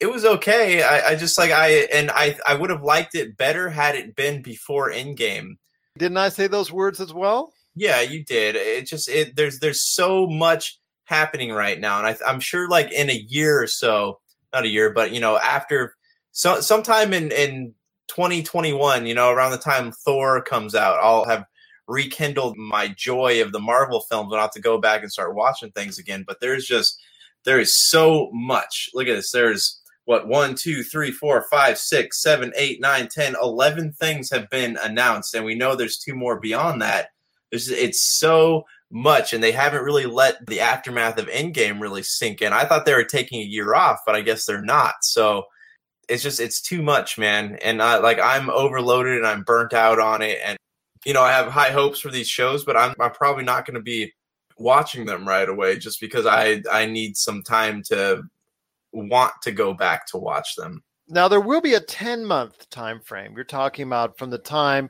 [0.00, 0.82] It was okay.
[0.82, 4.16] I, I just like I and I I would have liked it better had it
[4.16, 5.56] been before Endgame.
[5.96, 7.54] Didn't I say those words as well?
[7.76, 8.56] Yeah, you did.
[8.56, 12.92] It just it there's there's so much happening right now, and I, I'm sure like
[12.92, 14.18] in a year or so,
[14.52, 15.94] not a year, but you know after
[16.34, 17.74] so sometime in in
[18.08, 21.44] 2021, you know, around the time Thor comes out, I'll have
[21.86, 24.32] rekindled my joy of the Marvel films.
[24.34, 26.24] I'll have to go back and start watching things again.
[26.26, 27.00] But there's just
[27.44, 28.90] there is so much.
[28.94, 29.30] Look at this.
[29.30, 34.50] There's what one, two, three, four, five, six, seven, eight, nine, ten, eleven things have
[34.50, 37.10] been announced, and we know there's two more beyond that.
[37.52, 42.42] There's, it's so much, and they haven't really let the aftermath of Endgame really sink
[42.42, 42.52] in.
[42.52, 44.94] I thought they were taking a year off, but I guess they're not.
[45.02, 45.44] So
[46.08, 47.58] it's just it's too much, man.
[47.62, 50.58] And I, like I'm overloaded and I'm burnt out on it, and
[51.04, 53.74] you know I have high hopes for these shows, but I'm I'm probably not going
[53.74, 54.12] to be
[54.56, 58.22] watching them right away just because I I need some time to
[58.92, 60.82] want to go back to watch them.
[61.08, 63.34] Now there will be a 10 month time frame.
[63.34, 64.88] You're talking about from the time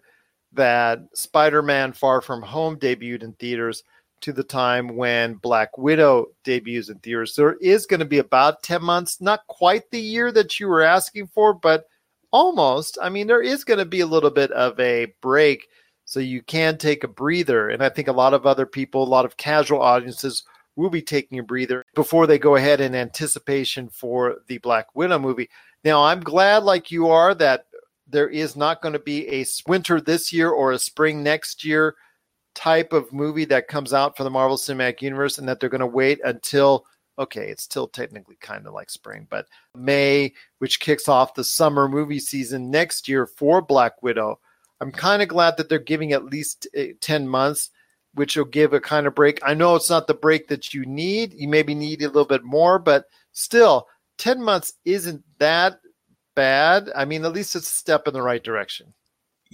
[0.53, 3.83] that Spider-Man Far From Home debuted in theaters
[4.25, 7.35] to the time when Black Widow debuts in theaters.
[7.35, 10.81] There is going to be about 10 months, not quite the year that you were
[10.81, 11.85] asking for, but
[12.31, 12.97] almost.
[13.03, 15.69] I mean, there is going to be a little bit of a break
[16.07, 17.69] so you can take a breather.
[17.69, 20.43] And I think a lot of other people, a lot of casual audiences
[20.75, 25.19] will be taking a breather before they go ahead in anticipation for the Black Widow
[25.19, 25.51] movie.
[25.85, 27.67] Now, I'm glad, like you are, that
[28.09, 31.95] there is not going to be a winter this year or a spring next year
[32.55, 35.81] type of movie that comes out for the Marvel Cinematic Universe, and that they're going
[35.81, 36.87] to wait until
[37.19, 39.47] okay, it's still technically kind of like spring, but
[39.77, 44.41] May, which kicks off the summer movie season next year for Black Widow.
[44.81, 47.71] I'm kind of glad that they're giving at least eh, 10 months,
[48.15, 49.39] which will give a kind of break.
[49.45, 51.35] I know it's not the break that you need.
[51.35, 53.87] You maybe need a little bit more, but still,
[54.19, 55.81] 10 months isn't that
[56.35, 56.91] bad.
[56.95, 58.93] I mean, at least it's a step in the right direction.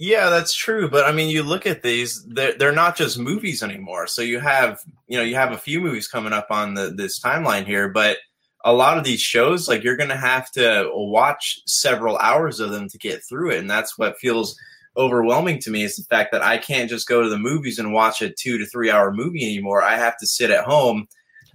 [0.01, 0.89] Yeah, that's true.
[0.89, 4.07] But I mean, you look at these; they're, they're not just movies anymore.
[4.07, 7.19] So you have, you know, you have a few movies coming up on the, this
[7.19, 8.17] timeline here, but
[8.65, 12.71] a lot of these shows, like you're going to have to watch several hours of
[12.71, 14.57] them to get through it, and that's what feels
[14.97, 17.93] overwhelming to me is the fact that I can't just go to the movies and
[17.93, 19.83] watch a two to three hour movie anymore.
[19.83, 21.07] I have to sit at home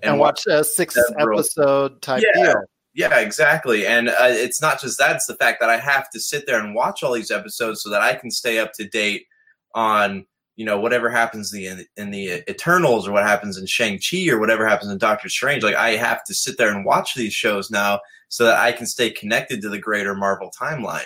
[0.05, 1.40] and, and watch, watch, a six several.
[1.40, 2.44] episode type yeah.
[2.44, 2.62] deal.
[2.97, 3.86] Yeah, exactly.
[3.86, 6.59] And uh, it's not just that; it's the fact that I have to sit there
[6.59, 9.26] and watch all these episodes so that I can stay up to date
[9.74, 10.24] on
[10.57, 14.30] you know whatever happens in the in the Eternals or what happens in Shang Chi
[14.30, 15.62] or whatever happens in Doctor Strange.
[15.62, 18.86] Like I have to sit there and watch these shows now so that I can
[18.86, 21.05] stay connected to the greater Marvel timeline.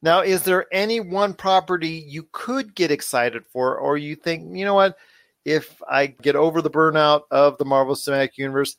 [0.00, 4.64] Now, is there any one property you could get excited for, or you think, you
[4.64, 4.96] know what,
[5.44, 8.76] if I get over the burnout of the Marvel Cinematic Universe,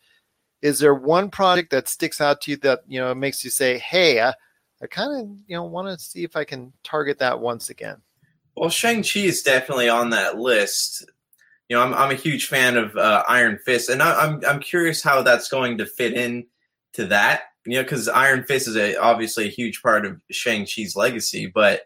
[0.64, 3.78] is there one project that sticks out to you that you know makes you say,
[3.78, 4.34] "Hey, I,
[4.82, 7.98] I kind of you know want to see if I can target that once again"?
[8.56, 11.06] Well, Shang Chi is definitely on that list.
[11.68, 14.62] You know, I'm I'm a huge fan of uh, Iron Fist, and I, I'm I'm
[14.62, 16.46] curious how that's going to fit in
[16.94, 17.44] to that.
[17.66, 21.46] You know, because Iron Fist is a, obviously a huge part of Shang Chi's legacy,
[21.46, 21.82] but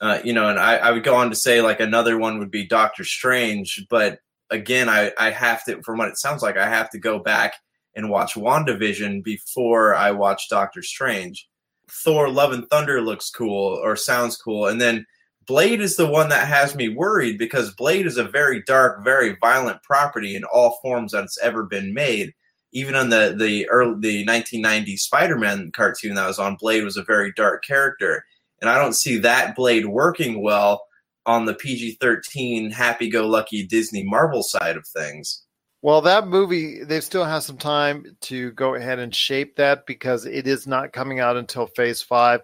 [0.00, 2.50] uh, you know, and I, I would go on to say like another one would
[2.50, 4.18] be Doctor Strange, but
[4.50, 7.54] again, I I have to, from what it sounds like, I have to go back
[7.96, 11.48] and watch WandaVision before I watch Doctor Strange.
[11.90, 14.66] Thor Love and Thunder looks cool or sounds cool.
[14.66, 15.06] And then
[15.46, 19.36] Blade is the one that has me worried because Blade is a very dark, very
[19.40, 22.34] violent property in all forms that it's ever been made.
[22.72, 27.04] Even on the the early the 1990 Spider-Man cartoon that was on, Blade was a
[27.04, 28.24] very dark character,
[28.60, 30.82] and I don't see that Blade working well
[31.24, 35.45] on the PG-13 happy-go-lucky Disney Marvel side of things.
[35.86, 40.26] Well, that movie, they still have some time to go ahead and shape that because
[40.26, 42.40] it is not coming out until phase five.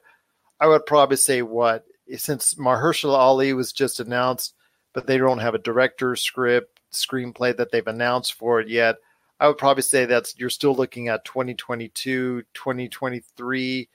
[0.60, 1.84] I would probably say what,
[2.16, 4.54] since Mahershala Ali was just announced,
[4.92, 8.98] but they don't have a director script, screenplay that they've announced for it yet.
[9.40, 13.88] I would probably say that's you're still looking at 2022, 2023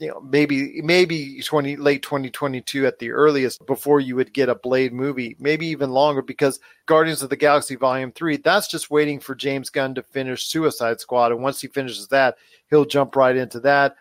[0.00, 4.54] you know maybe maybe 20 late 2022 at the earliest before you would get a
[4.54, 9.20] blade movie maybe even longer because guardians of the galaxy volume 3 that's just waiting
[9.20, 12.36] for james gunn to finish suicide squad and once he finishes that
[12.70, 13.96] he'll jump right into that.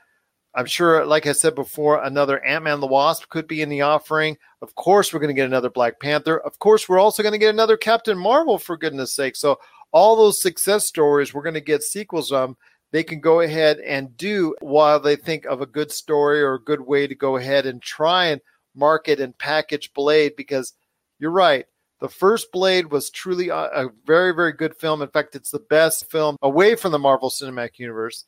[0.56, 4.38] I'm sure like i said before another ant-man the wasp could be in the offering.
[4.62, 6.40] Of course we're going to get another black panther.
[6.40, 9.36] Of course we're also going to get another captain marvel for goodness sake.
[9.36, 9.60] So
[9.92, 12.56] all those success stories we're going to get sequels of
[12.92, 16.64] they can go ahead and do while they think of a good story or a
[16.64, 18.42] good way to go ahead and try and
[18.76, 20.74] market and package Blade because
[21.20, 21.66] you're right.
[22.00, 25.02] The first Blade was truly a, a, very, very good film.
[25.02, 28.26] In fact, it's the best film away from the Marvel Cinematic Universe.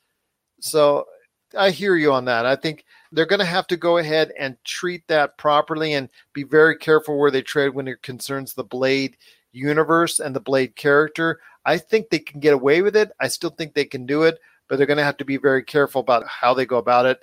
[0.60, 1.06] So
[1.56, 2.44] I hear you on that.
[2.44, 6.44] I think they're going to have to go ahead and treat that properly and be
[6.44, 9.16] very careful where they tread when it concerns the Blade
[9.52, 11.40] universe and the Blade character.
[11.64, 13.10] I think they can get away with it.
[13.20, 14.38] I still think they can do it
[14.72, 17.20] but they're going to have to be very careful about how they go about it.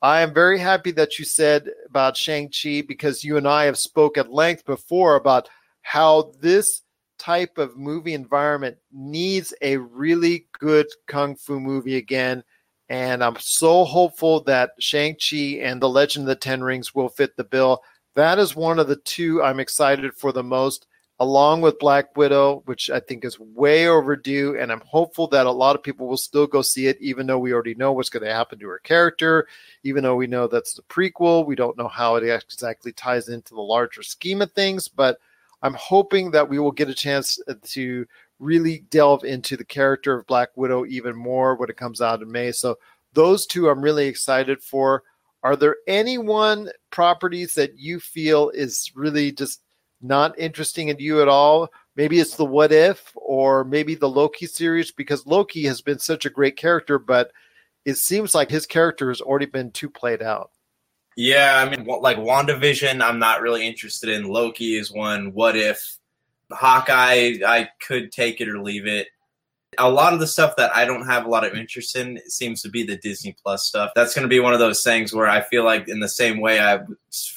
[0.00, 4.16] I am very happy that you said about Shang-Chi because you and I have spoke
[4.16, 5.46] at length before about
[5.82, 6.80] how this
[7.18, 12.42] type of movie environment needs a really good kung fu movie again.
[12.88, 17.36] And I'm so hopeful that Shang-Chi and The Legend of the Ten Rings will fit
[17.36, 17.82] the bill.
[18.14, 20.86] That is one of the two I'm excited for the most
[21.18, 24.58] along with Black Widow, which I think is way overdue.
[24.58, 27.38] And I'm hopeful that a lot of people will still go see it, even though
[27.38, 29.48] we already know what's going to happen to her character,
[29.82, 31.46] even though we know that's the prequel.
[31.46, 35.18] We don't know how it exactly ties into the larger scheme of things, but
[35.62, 38.06] I'm hoping that we will get a chance to
[38.38, 42.30] really delve into the character of Black Widow even more when it comes out in
[42.30, 42.52] May.
[42.52, 42.78] So
[43.14, 45.02] those two I'm really excited for.
[45.42, 49.62] Are there any one properties that you feel is really just
[50.00, 51.70] not interesting in you at all?
[51.96, 56.26] Maybe it's the What If or maybe the Loki series because Loki has been such
[56.26, 57.32] a great character, but
[57.84, 60.50] it seems like his character has already been too played out.
[61.16, 64.24] Yeah, I mean, like WandaVision, I'm not really interested in.
[64.24, 65.32] Loki is one.
[65.32, 65.98] What If?
[66.52, 69.08] Hawkeye, I could take it or leave it.
[69.78, 72.62] A lot of the stuff that I don't have a lot of interest in seems
[72.62, 73.92] to be the Disney Plus stuff.
[73.94, 76.40] That's going to be one of those things where I feel like, in the same
[76.40, 76.80] way I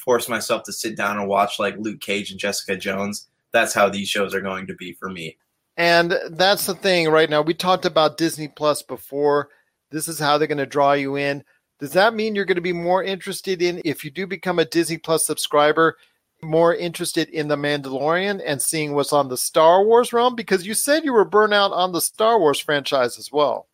[0.04, 3.90] force myself to sit down and watch like Luke Cage and Jessica Jones, that's how
[3.90, 5.38] these shows are going to be for me.
[5.78, 7.42] And that's the thing right now.
[7.42, 9.50] We talked about Disney Plus before.
[9.92, 11.44] This is how they're going to draw you in.
[11.80, 14.66] Does that mean you're going to be more interested in, if you do become a
[14.66, 15.98] Disney Plus subscriber,
[16.42, 20.36] more interested in the Mandalorian and seeing what's on the Star Wars realm?
[20.36, 23.68] Because you said you were burnt out on the Star Wars franchise as well.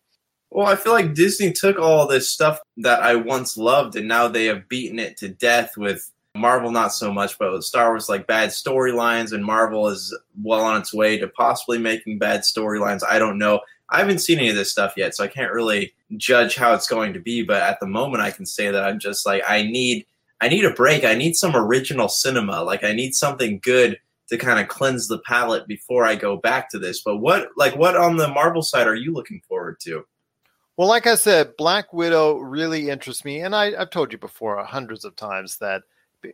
[0.51, 4.27] Well, I feel like Disney took all this stuff that I once loved and now
[4.27, 8.27] they have beaten it to death with Marvel, not so much, but Star Wars, like
[8.27, 13.01] bad storylines, and Marvel is well on its way to possibly making bad storylines.
[13.07, 13.61] I don't know.
[13.89, 16.87] I haven't seen any of this stuff yet, so I can't really judge how it's
[16.87, 17.43] going to be.
[17.43, 20.05] But at the moment, I can say that I'm just like, I need
[20.41, 21.03] I need a break.
[21.03, 22.63] I need some original cinema.
[22.63, 23.97] Like I need something good
[24.29, 27.01] to kind of cleanse the palate before I go back to this.
[27.01, 30.05] But what like what on the Marvel side are you looking forward to?
[30.77, 34.61] Well, like I said, Black Widow really interests me, and I, have told you before
[34.65, 35.83] hundreds of times that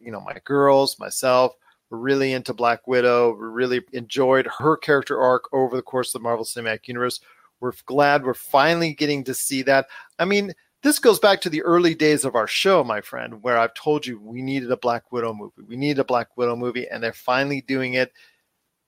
[0.02, 1.54] you know my girls, myself,
[1.90, 3.32] were really into Black Widow.
[3.32, 7.20] Really enjoyed her character arc over the course of the Marvel Cinematic Universe.
[7.60, 9.86] We're glad we're finally getting to see that.
[10.18, 13.58] I mean, this goes back to the early days of our show, my friend, where
[13.58, 15.62] I've told you we needed a Black Widow movie.
[15.68, 18.12] We needed a Black Widow movie, and they're finally doing it.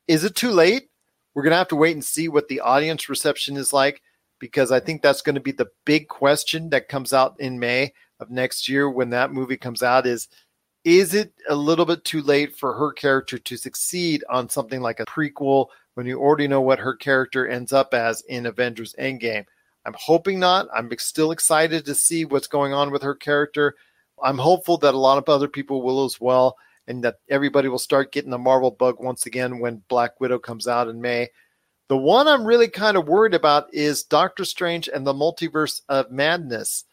[0.07, 0.89] Is it too late?
[1.33, 4.01] We're going to have to wait and see what the audience reception is like
[4.39, 7.93] because I think that's going to be the big question that comes out in May
[8.19, 10.27] of next year when that movie comes out is
[10.83, 14.99] is it a little bit too late for her character to succeed on something like
[14.99, 19.45] a prequel when you already know what her character ends up as in Avengers Endgame?
[19.85, 20.67] I'm hoping not.
[20.73, 23.75] I'm still excited to see what's going on with her character.
[24.21, 26.57] I'm hopeful that a lot of other people will as well,
[26.87, 30.67] and that everybody will start getting the Marvel bug once again when Black Widow comes
[30.67, 31.29] out in May.
[31.89, 36.11] The one I'm really kind of worried about is Doctor Strange and the Multiverse of
[36.11, 36.85] Madness.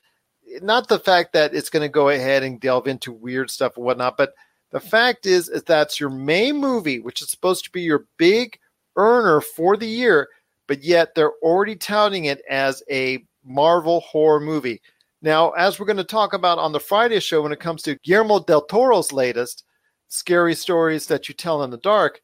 [0.62, 3.86] Not the fact that it's going to go ahead and delve into weird stuff and
[3.86, 4.34] whatnot, but
[4.72, 8.58] the fact is, is that's your May movie, which is supposed to be your big
[8.96, 10.28] earner for the year
[10.70, 14.80] but yet they're already touting it as a Marvel horror movie.
[15.20, 17.98] Now, as we're going to talk about on the Friday show, when it comes to
[18.04, 19.64] Guillermo del Toro's latest
[20.06, 22.20] scary stories that you tell in the dark,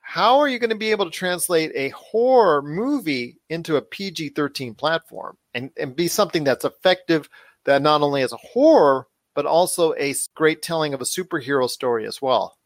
[0.00, 4.30] how are you going to be able to translate a horror movie into a PG
[4.30, 7.28] 13 platform and, and be something that's effective
[7.66, 9.06] that not only is a horror,
[9.36, 12.58] but also a great telling of a superhero story as well?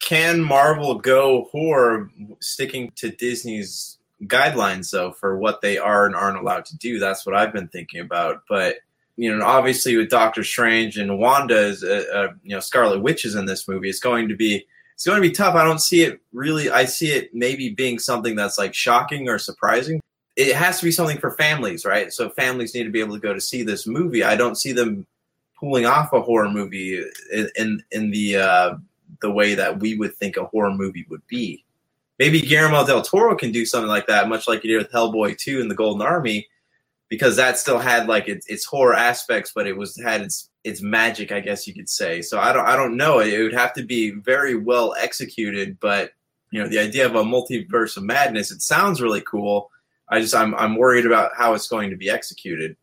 [0.00, 2.10] Can Marvel go horror
[2.40, 6.98] sticking to Disney's guidelines though for what they are and aren't allowed to do.
[6.98, 8.42] That's what I've been thinking about.
[8.48, 8.76] But
[9.16, 13.24] you know, obviously with Doctor Strange and Wanda as uh, uh, you know Scarlet Witch
[13.24, 15.54] is in this movie, it's going to be it's going to be tough.
[15.54, 16.70] I don't see it really.
[16.70, 20.00] I see it maybe being something that's like shocking or surprising.
[20.36, 22.12] It has to be something for families, right?
[22.12, 24.22] So families need to be able to go to see this movie.
[24.22, 25.06] I don't see them
[25.58, 27.02] pulling off a horror movie
[27.32, 28.74] in in, in the uh,
[29.20, 31.64] the way that we would think a horror movie would be
[32.18, 35.38] maybe Guillermo del Toro can do something like that, much like he did with Hellboy
[35.38, 36.46] 2 and the Golden Army,
[37.08, 40.82] because that still had like its, its horror aspects, but it was had its its
[40.82, 42.22] magic, I guess you could say.
[42.22, 43.20] So I don't I don't know.
[43.20, 46.10] It would have to be very well executed, but
[46.50, 49.70] you know, the idea of a multiverse of madness, it sounds really cool.
[50.08, 52.76] I just I'm I'm worried about how it's going to be executed.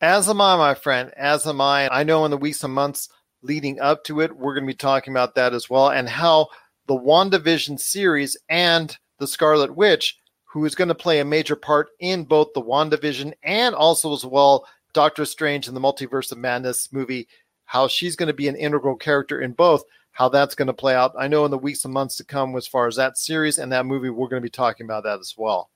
[0.00, 1.12] As am I, my friend.
[1.16, 1.88] As am I.
[1.88, 3.08] I know in the weeks and months
[3.42, 6.48] leading up to it, we're going to be talking about that as well, and how
[6.86, 11.88] the WandaVision series and the Scarlet Witch, who is going to play a major part
[12.00, 16.90] in both the WandaVision and also as well Doctor Strange and the Multiverse of Madness
[16.92, 17.28] movie,
[17.66, 20.94] how she's going to be an integral character in both, how that's going to play
[20.94, 21.12] out.
[21.18, 23.70] I know in the weeks and months to come, as far as that series and
[23.72, 25.70] that movie, we're going to be talking about that as well.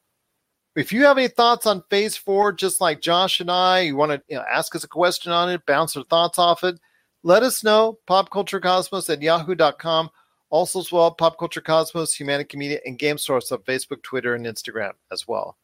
[0.77, 4.13] If you have any thoughts on Phase Four, just like Josh and I, you want
[4.13, 6.79] to you know, ask us a question on it, bounce our thoughts off it,
[7.23, 7.99] let us know.
[8.09, 10.11] Popculturecosmos at yahoo.com
[10.51, 14.47] Also, as well, Pop Culture Cosmos, Humanity Media, and Game Source on Facebook, Twitter, and
[14.47, 15.57] Instagram as well.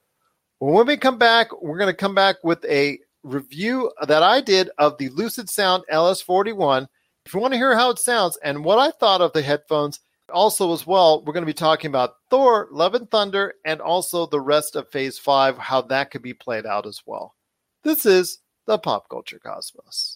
[0.59, 4.70] When we come back, we're going to come back with a review that I did
[4.78, 6.87] of the Lucid Sound LS41.
[7.26, 10.01] If you want to hear how it sounds and what I thought of the headphones,
[10.32, 14.26] also as well, we're going to be talking about Thor, Love and Thunder, and also
[14.26, 17.34] the rest of Phase 5, how that could be played out as well.
[17.82, 20.15] This is the Pop Culture Cosmos.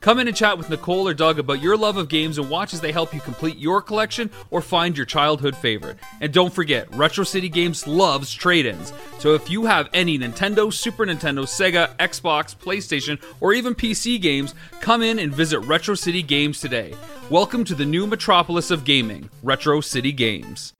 [0.00, 2.72] Come in and chat with Nicole or Doug about your love of games and watch
[2.72, 5.98] as they help you complete your collection or find your childhood favorite.
[6.22, 8.94] And don't forget, Retro City Games loves trade ins.
[9.18, 14.54] So if you have any Nintendo, Super Nintendo, Sega, Xbox, PlayStation, or even PC games,
[14.80, 16.94] come in and visit Retro City Games today.
[17.28, 20.72] Welcome to the new metropolis of gaming, Retro City Games.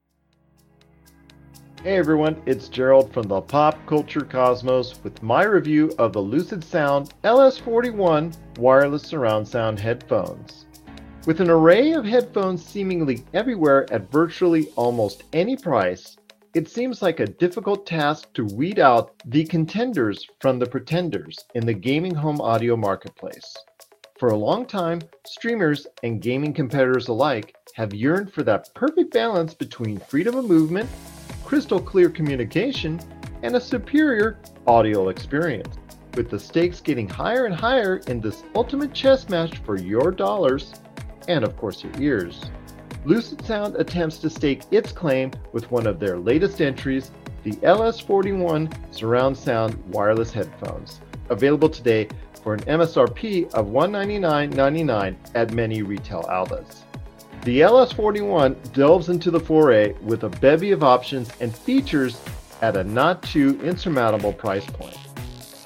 [1.83, 6.63] Hey everyone, it's Gerald from the Pop Culture Cosmos with my review of the Lucid
[6.63, 10.67] Sound LS41 wireless surround sound headphones.
[11.27, 16.17] With an array of headphones seemingly everywhere at virtually almost any price,
[16.55, 21.67] it seems like a difficult task to weed out the contenders from the pretenders in
[21.67, 23.57] the gaming home audio marketplace.
[24.19, 29.55] For a long time, streamers and gaming competitors alike have yearned for that perfect balance
[29.55, 30.89] between freedom of movement
[31.51, 33.01] crystal clear communication,
[33.43, 34.39] and a superior
[34.69, 35.77] audio experience.
[36.15, 40.75] With the stakes getting higher and higher in this ultimate chess match for your dollars,
[41.29, 42.51] and of course your ears,
[43.05, 47.11] Lucid Sound attempts to stake its claim with one of their latest entries,
[47.45, 51.01] the LS41 Surround Sound Wireless Headphones,
[51.31, 52.09] available today
[52.43, 56.85] for an MSRP of $199.99 at many retail outlets.
[57.43, 62.21] The LS41 delves into the foray with a bevy of options and features
[62.61, 64.99] at a not too insurmountable price point.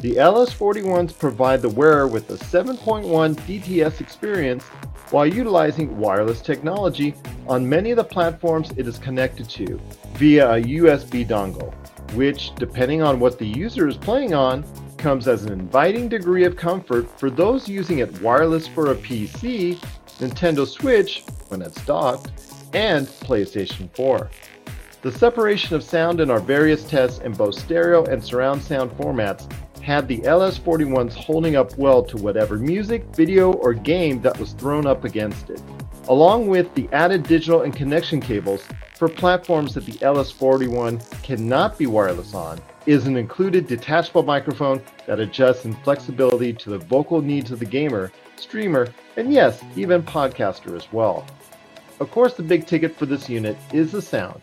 [0.04, 4.62] The LS41s provide the wearer with a 7.1 DTS experience
[5.10, 7.14] while utilizing wireless technology
[7.46, 9.80] on many of the platforms it is connected to
[10.16, 11.72] via a USB dongle,
[12.12, 14.62] which, depending on what the user is playing on,
[14.98, 19.78] comes as an inviting degree of comfort for those using it wireless for a PC,
[20.18, 22.30] Nintendo Switch, when it's docked,
[22.74, 24.28] and PlayStation 4.
[25.00, 29.50] The separation of sound in our various tests in both stereo and surround sound formats
[29.84, 34.86] had the LS41s holding up well to whatever music, video, or game that was thrown
[34.86, 35.62] up against it.
[36.08, 41.86] Along with the added digital and connection cables for platforms that the LS41 cannot be
[41.86, 47.50] wireless on, is an included detachable microphone that adjusts in flexibility to the vocal needs
[47.50, 51.26] of the gamer, streamer, and yes, even podcaster as well.
[52.00, 54.42] Of course, the big ticket for this unit is the sound,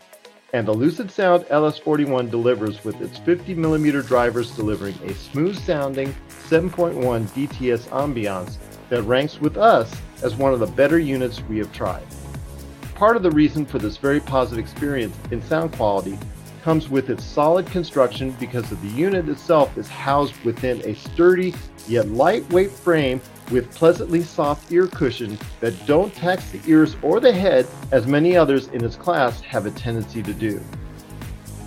[0.54, 6.94] and the Lucid Sound LS41 delivers with its 50mm drivers delivering a smooth sounding 7.1
[7.28, 8.56] DTS ambiance
[8.90, 12.06] that ranks with us as one of the better units we have tried.
[12.94, 16.18] Part of the reason for this very positive experience in sound quality
[16.62, 21.54] comes with its solid construction because the unit itself is housed within a sturdy
[21.88, 23.20] yet lightweight frame
[23.50, 28.36] with pleasantly soft ear cushions that don't tax the ears or the head as many
[28.36, 30.60] others in its class have a tendency to do.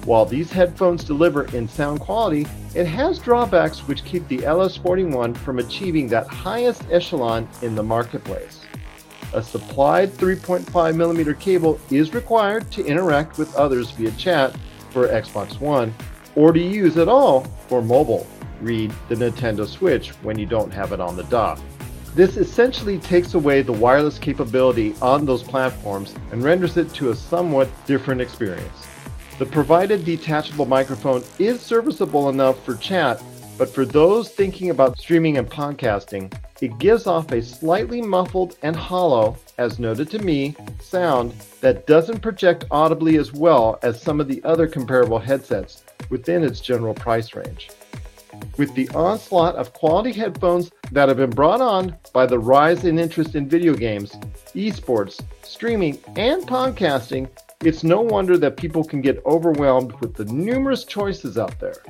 [0.06, 2.46] While these headphones deliver in sound quality,
[2.76, 8.62] it has drawbacks which keep the LS41 from achieving that highest echelon in the marketplace.
[9.34, 14.56] A supplied 3.5mm cable is required to interact with others via chat
[14.92, 15.94] for Xbox One
[16.36, 18.28] or to use at all for mobile
[18.66, 21.60] read the Nintendo Switch when you don't have it on the dock.
[22.16, 27.16] This essentially takes away the wireless capability on those platforms and renders it to a
[27.16, 28.88] somewhat different experience.
[29.38, 33.22] The provided detachable microphone is serviceable enough for chat,
[33.58, 38.78] but for those thinking about streaming and podcasting, it gives off a slightly muffled and
[38.78, 44.30] hollow, as noted to me, sound that doesn't project audibly as well as some of
[44.30, 47.72] the other comparable headsets within its general price range.
[48.58, 52.98] With the onslaught of quality headphones that have been brought on by the rise in
[52.98, 54.14] interest in video games,
[54.54, 57.30] esports, streaming, and podcasting,
[57.62, 61.84] it's no wonder that people can get overwhelmed with the numerous choices out there.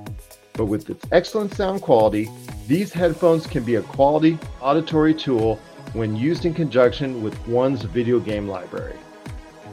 [0.53, 2.29] But with its excellent sound quality,
[2.67, 5.59] these headphones can be a quality auditory tool
[5.93, 8.97] when used in conjunction with one's video game library.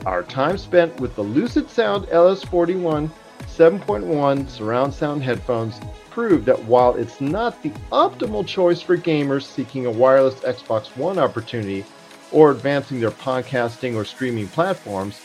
[0.04, 3.10] Our time spent with the Lucid Sound LS41
[3.46, 5.78] 7.1 surround sound headphones
[6.12, 11.18] proved that while it's not the optimal choice for gamers seeking a wireless Xbox One
[11.18, 11.84] opportunity,
[12.30, 15.20] or advancing their podcasting or streaming platforms,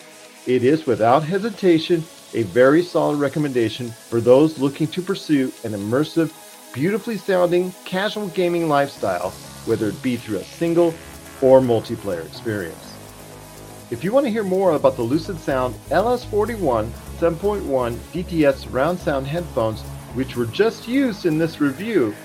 [0.45, 6.31] it is without hesitation a very solid recommendation for those looking to pursue an immersive,
[6.73, 9.31] beautifully sounding casual gaming lifestyle,
[9.65, 10.93] whether it be through a single
[11.41, 12.93] or multiplayer experience.
[13.89, 19.25] If you want to hear more about the Lucid Sound LS41 7.1 DTS surround sound
[19.25, 19.81] headphones,
[20.14, 22.16] which were just used in this review,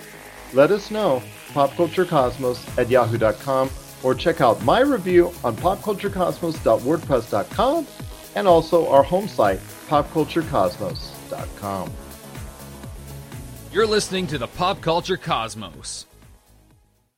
[0.53, 1.23] let us know
[1.53, 3.71] popculturecosmos at yahoo.com
[4.03, 7.87] or check out my review on popculturecosmos.wordpress.com
[8.35, 11.93] and also our home site, popculturecosmos.com.
[13.73, 16.05] You're listening to the Pop Culture Cosmos.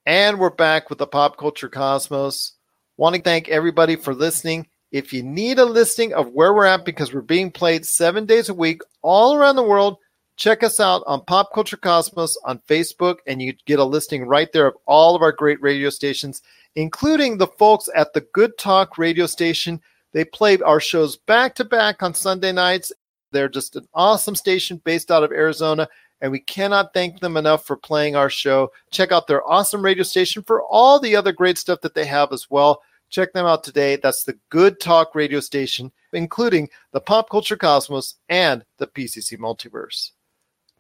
[0.06, 2.52] And we're back with the Pop Culture Cosmos.
[2.96, 4.68] Want to thank everybody for listening.
[4.92, 8.48] If you need a listing of where we're at because we're being played seven days
[8.48, 9.96] a week all around the world,
[10.36, 14.50] check us out on Pop Culture Cosmos on Facebook, and you get a listing right
[14.52, 16.42] there of all of our great radio stations,
[16.74, 19.80] including the folks at the Good Talk radio station.
[20.12, 22.92] They play our shows back to back on Sunday nights.
[23.32, 25.88] They're just an awesome station based out of Arizona,
[26.20, 28.70] and we cannot thank them enough for playing our show.
[28.90, 32.32] Check out their awesome radio station for all the other great stuff that they have
[32.32, 32.82] as well.
[33.10, 33.96] Check them out today.
[33.96, 40.10] That's the Good Talk radio station, including the Pop Culture Cosmos and the PCC Multiverse.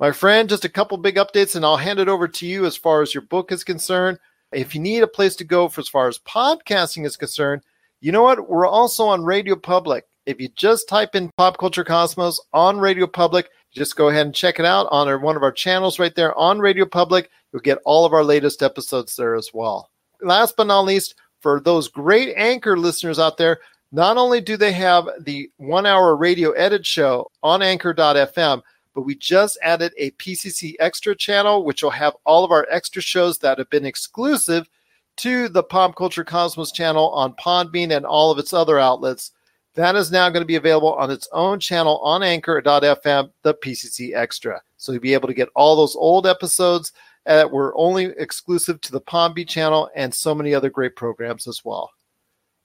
[0.00, 2.76] My friend, just a couple big updates, and I'll hand it over to you as
[2.76, 4.18] far as your book is concerned.
[4.52, 7.62] If you need a place to go for as far as podcasting is concerned,
[8.00, 8.48] you know what?
[8.48, 10.04] We're also on Radio Public.
[10.26, 14.34] If you just type in Pop Culture Cosmos on Radio Public, just go ahead and
[14.34, 17.30] check it out on our, one of our channels right there on Radio Public.
[17.52, 19.90] You'll get all of our latest episodes there as well.
[20.20, 23.60] Last but not least, for those great anchor listeners out there,
[23.92, 28.62] not only do they have the one hour radio edit show on anchor.fm,
[28.94, 33.02] but we just added a PCC Extra channel, which will have all of our extra
[33.02, 34.68] shows that have been exclusive
[35.16, 39.32] to the Pop Culture Cosmos channel on Podbean and all of its other outlets.
[39.74, 44.14] That is now going to be available on its own channel on anchor.fm, the PCC
[44.14, 44.60] Extra.
[44.76, 46.92] So you'll be able to get all those old episodes
[47.26, 51.64] that were only exclusive to the Podbean channel and so many other great programs as
[51.64, 51.90] well.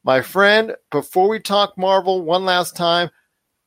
[0.04, 3.10] My friend, before we talk Marvel one last time,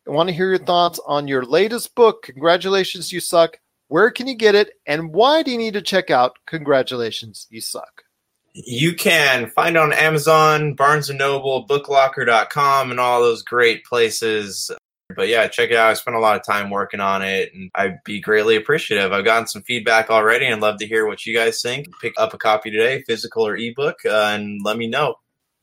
[0.06, 3.60] I want to hear your thoughts on your latest book, Congratulations, You Suck.
[3.86, 4.72] Where can you get it?
[4.84, 8.02] And why do you need to check out Congratulations, You Suck?
[8.52, 14.72] You can find it on Amazon, Barnes and Noble, Booklocker.com, and all those great places.
[15.14, 15.90] But yeah, check it out.
[15.90, 19.12] I spent a lot of time working on it, and I'd be greatly appreciative.
[19.12, 21.86] I've gotten some feedback already, and love to hear what you guys think.
[22.00, 25.14] Pick up a copy today, physical or ebook, uh, and let me know.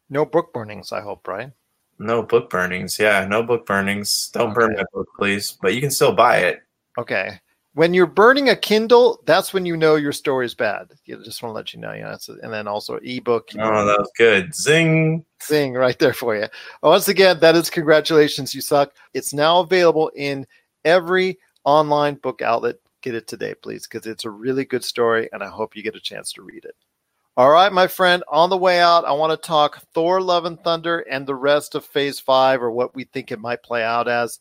[0.09, 1.51] No book burnings, I hope, right?
[1.99, 2.97] No book burnings.
[2.97, 4.29] Yeah, no book burnings.
[4.29, 4.81] Don't burn Okay.
[4.81, 5.57] my book, please.
[5.61, 6.61] But you can still buy it.
[6.97, 7.39] Okay.
[7.73, 10.91] When you're burning a Kindle, that's when you know your story is bad.
[11.05, 11.93] You just want to let you know.
[11.93, 13.49] Yeah, it's a- and then also ebook.
[13.55, 14.55] Oh, know, that was good.
[14.55, 15.23] Zing.
[15.43, 16.47] Zing right there for you.
[16.81, 18.93] Once again, that is congratulations, you suck.
[19.13, 20.47] It's now available in
[20.83, 22.77] every online book outlet.
[23.01, 25.95] Get it today, please, because it's a really good story, and I hope you get
[25.95, 26.75] a chance to read it.
[27.37, 30.61] All right, my friend, on the way out, I want to talk Thor Love and
[30.61, 34.07] Thunder and the rest of Phase 5 or what we think it might play out
[34.07, 34.39] as.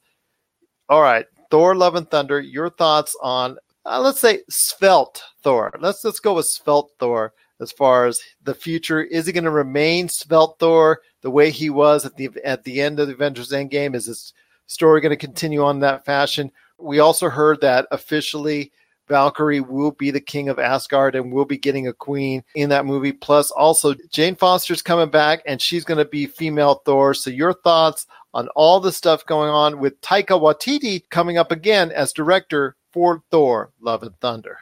[0.89, 3.57] All right, Thor Love and Thunder, your thoughts on
[3.89, 5.73] uh, let's say svelte Thor.
[5.81, 9.03] Let's let's go with svelte Thor as far as the future.
[9.03, 12.81] Is he going to remain svelte Thor the way he was at the at the
[12.81, 13.95] end of the Avengers Endgame?
[13.95, 14.35] Is this
[14.67, 16.51] story going to continue on that fashion?
[16.79, 18.73] We also heard that officially
[19.09, 22.87] Valkyrie will be the king of Asgard and will be getting a queen in that
[22.87, 23.13] movie.
[23.13, 27.15] Plus, also Jane Foster's coming back and she's going to be female Thor.
[27.15, 31.91] So, your thoughts on all the stuff going on with Taika Waititi coming up again
[31.91, 34.59] as director for Thor: Love and Thunder?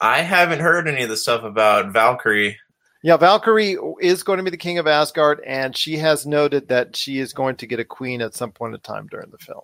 [0.00, 2.58] I haven't heard any of the stuff about Valkyrie.
[3.04, 6.94] Yeah, Valkyrie is going to be the king of Asgard, and she has noted that
[6.96, 9.62] she is going to get a queen at some point in time during the film.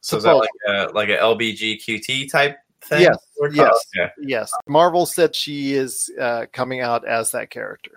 [0.00, 3.02] So is that like a like a LBGQT type thing?
[3.02, 3.68] Yes, Or- yes.
[3.72, 4.12] Oh, okay.
[4.20, 7.92] Yes, Marvel said she is uh, coming out as that character.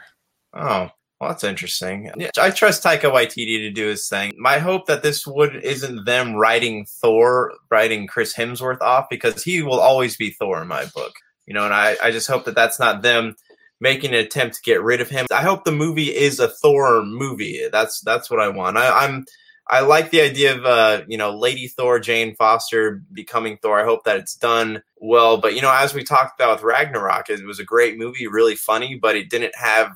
[0.53, 2.09] Oh, well, that's interesting.
[2.17, 4.33] Yeah, I trust Taika Waititi to do his thing.
[4.37, 9.61] My hope that this would isn't them writing Thor, writing Chris Hemsworth off because he
[9.61, 11.13] will always be Thor in my book.
[11.45, 13.35] You know, and I, I just hope that that's not them
[13.79, 15.27] making an attempt to get rid of him.
[15.31, 17.67] I hope the movie is a Thor movie.
[17.71, 18.77] That's that's what I want.
[18.77, 19.25] I, I'm
[19.67, 23.79] I like the idea of uh, you know Lady Thor, Jane Foster becoming Thor.
[23.79, 25.37] I hope that it's done well.
[25.37, 28.55] But you know, as we talked about with Ragnarok, it was a great movie, really
[28.55, 29.91] funny, but it didn't have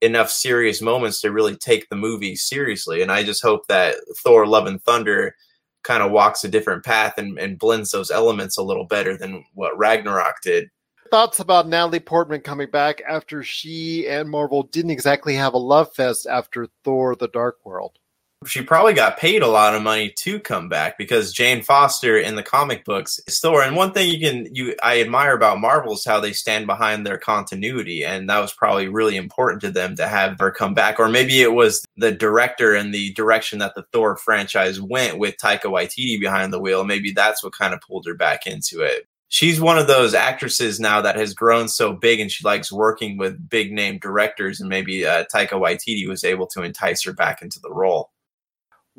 [0.00, 3.02] enough serious moments to really take the movie seriously.
[3.02, 5.34] And I just hope that Thor: Love and Thunder
[5.82, 9.44] kind of walks a different path and, and blends those elements a little better than
[9.54, 10.68] what Ragnarok did.
[11.10, 15.92] Thoughts about Natalie Portman coming back after she and Marvel didn't exactly have a love
[15.94, 17.98] fest after Thor: The Dark World?
[18.46, 22.36] She probably got paid a lot of money to come back because Jane Foster in
[22.36, 23.62] the comic books is Thor.
[23.62, 27.04] And one thing you can you I admire about Marvel is how they stand behind
[27.04, 31.00] their continuity, and that was probably really important to them to have her come back.
[31.00, 35.36] Or maybe it was the director and the direction that the Thor franchise went with
[35.36, 36.84] Taika Waititi behind the wheel.
[36.84, 39.06] Maybe that's what kind of pulled her back into it.
[39.30, 43.18] She's one of those actresses now that has grown so big, and she likes working
[43.18, 44.60] with big name directors.
[44.60, 48.10] And maybe uh, Taika Waititi was able to entice her back into the role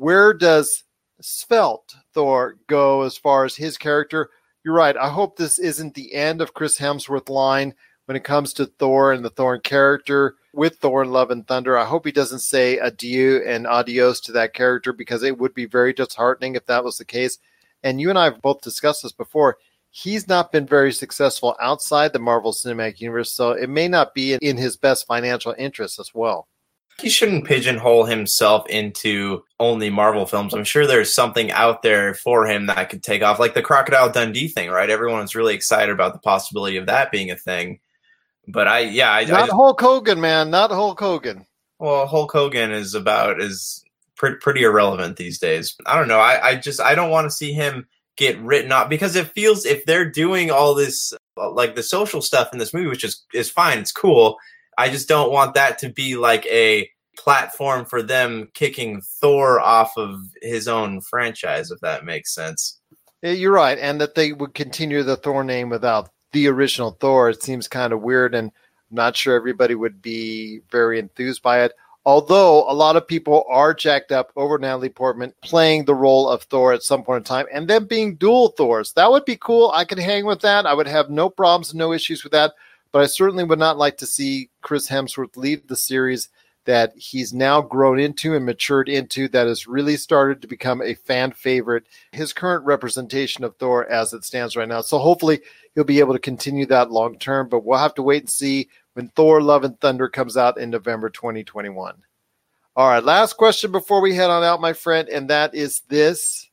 [0.00, 0.84] where does
[1.20, 4.30] Svelte Thor go as far as his character?
[4.64, 4.96] You're right.
[4.96, 7.74] I hope this isn't the end of Chris Hemsworth line
[8.06, 11.76] when it comes to Thor and the Thor character with Thor and Love and Thunder.
[11.76, 15.66] I hope he doesn't say adieu and adios to that character because it would be
[15.66, 17.36] very disheartening if that was the case.
[17.82, 19.58] And you and I have both discussed this before.
[19.90, 24.38] He's not been very successful outside the Marvel Cinematic Universe, so it may not be
[24.40, 26.48] in his best financial interest as well
[27.00, 30.54] he shouldn't pigeonhole himself into only Marvel films.
[30.54, 34.10] I'm sure there's something out there for him that could take off, like the Crocodile
[34.10, 34.90] Dundee thing, right?
[34.90, 37.80] Everyone's really excited about the possibility of that being a thing.
[38.46, 41.46] But I, yeah, I, not I just, Hulk Hogan, man, not Hulk Hogan.
[41.78, 43.84] Well, Hulk Hogan is about is
[44.16, 45.76] pretty pretty irrelevant these days.
[45.86, 46.20] I don't know.
[46.20, 47.86] I, I just I don't want to see him
[48.16, 52.20] get written off because it feels if they're doing all this uh, like the social
[52.20, 54.36] stuff in this movie, which is is fine, it's cool
[54.80, 59.92] I just don't want that to be like a platform for them kicking Thor off
[59.98, 62.80] of his own franchise, if that makes sense.
[63.20, 67.28] You're right, and that they would continue the Thor name without the original Thor.
[67.28, 68.50] It seems kind of weird, and
[68.90, 71.72] I'm not sure everybody would be very enthused by it.
[72.06, 76.44] Although a lot of people are jacked up over Natalie Portman playing the role of
[76.44, 78.94] Thor at some point in time, and them being dual Thors.
[78.94, 79.70] That would be cool.
[79.74, 80.64] I could hang with that.
[80.64, 82.54] I would have no problems, no issues with that
[82.92, 86.28] but I certainly would not like to see Chris Hemsworth leave the series
[86.66, 90.94] that he's now grown into and matured into that has really started to become a
[90.94, 91.84] fan favorite.
[92.12, 94.82] His current representation of Thor as it stands right now.
[94.82, 95.40] So hopefully
[95.74, 98.68] he'll be able to continue that long term, but we'll have to wait and see
[98.94, 101.94] when Thor Love and Thunder comes out in November 2021.
[102.76, 106.49] All right, last question before we head on out, my friend, and that is this.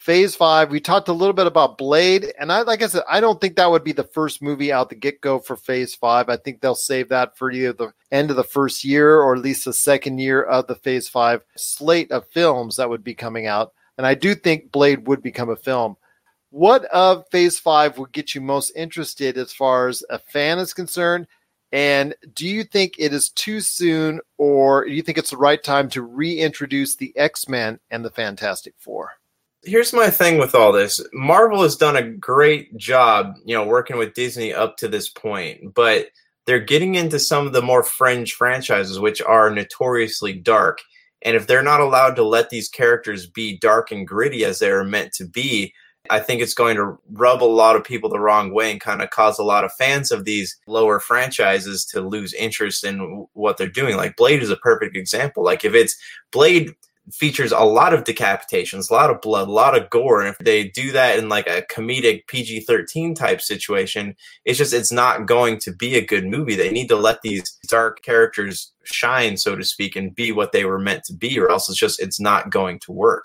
[0.00, 3.20] Phase five, we talked a little bit about Blade, and I like I said, I
[3.20, 6.30] don't think that would be the first movie out the get go for Phase five.
[6.30, 9.42] I think they'll save that for either the end of the first year or at
[9.42, 13.46] least the second year of the Phase five slate of films that would be coming
[13.46, 13.74] out.
[13.98, 15.98] And I do think Blade would become a film.
[16.48, 20.72] What of Phase five would get you most interested as far as a fan is
[20.72, 21.26] concerned?
[21.72, 25.62] And do you think it is too soon, or do you think it's the right
[25.62, 29.19] time to reintroduce the X Men and the Fantastic Four?
[29.62, 31.00] Here's my thing with all this.
[31.12, 35.74] Marvel has done a great job you know working with disney up to this point
[35.74, 36.08] but
[36.46, 40.80] they're getting into some of the more fringe franchises which are notoriously dark.
[41.22, 44.82] And if they're not allowed to let these characters be dark and gritty as they're
[44.82, 45.72] meant to be
[46.08, 49.02] i think it's going to rub a lot of people the wrong way and kind
[49.02, 53.58] of cause a lot of fans of these lower franchises to lose interest in what
[53.58, 53.96] they're doing.
[53.96, 55.44] Like blade is a perfect example.
[55.44, 55.96] Like if it's
[56.32, 56.74] blade
[57.12, 60.20] features a lot of decapitations, a lot of blood, a lot of gore.
[60.20, 64.72] And if they do that in like a comedic PG 13 type situation, it's just,
[64.72, 66.54] it's not going to be a good movie.
[66.54, 70.64] They need to let these dark characters shine, so to speak, and be what they
[70.64, 73.24] were meant to be, or else it's just, it's not going to work.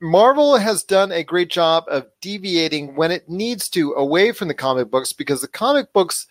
[0.00, 4.54] Marvel has done a great job of deviating when it needs to away from the
[4.54, 6.26] comic books because the comic books,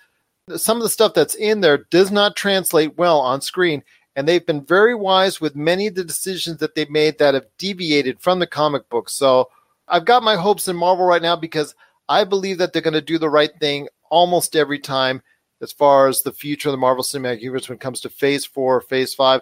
[0.56, 3.84] some of the stuff that's in there does not translate well on screen
[4.16, 7.48] and they've been very wise with many of the decisions that they've made that have
[7.58, 9.14] deviated from the comic books.
[9.14, 9.50] So
[9.88, 11.76] I've got my hopes in Marvel right now because
[12.08, 15.22] I believe that they're going to do the right thing almost every time
[15.62, 18.46] as far as the future of the Marvel Cinematic Universe when it comes to Phase
[18.46, 19.42] 4, Phase 5.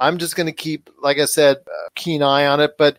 [0.00, 2.98] I'm just going to keep, like I said, a keen eye on it, but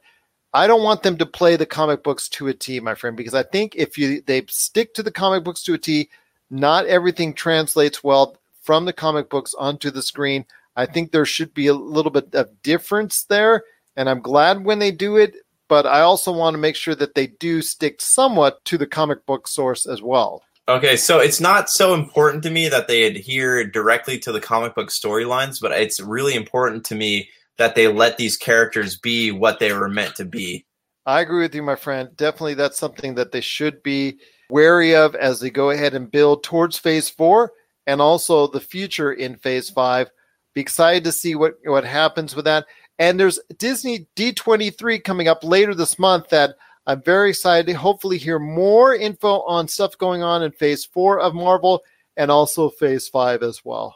[0.53, 3.34] I don't want them to play the comic books to a T, my friend, because
[3.34, 6.09] I think if you they stick to the comic books to a T,
[6.49, 10.45] not everything translates well from the comic books onto the screen.
[10.80, 13.63] I think there should be a little bit of difference there,
[13.97, 15.36] and I'm glad when they do it.
[15.67, 19.25] But I also want to make sure that they do stick somewhat to the comic
[19.25, 20.41] book source as well.
[20.69, 24.73] Okay, so it's not so important to me that they adhere directly to the comic
[24.73, 29.59] book storylines, but it's really important to me that they let these characters be what
[29.59, 30.65] they were meant to be.
[31.05, 32.09] I agree with you, my friend.
[32.15, 34.17] Definitely, that's something that they should be
[34.49, 37.51] wary of as they go ahead and build towards phase four
[37.86, 40.09] and also the future in phase five
[40.54, 42.66] be excited to see what, what happens with that.
[42.97, 48.18] And there's Disney D23 coming up later this month that I'm very excited to hopefully
[48.18, 51.82] hear more info on stuff going on in phase four of Marvel
[52.18, 53.95] and also phase five as well.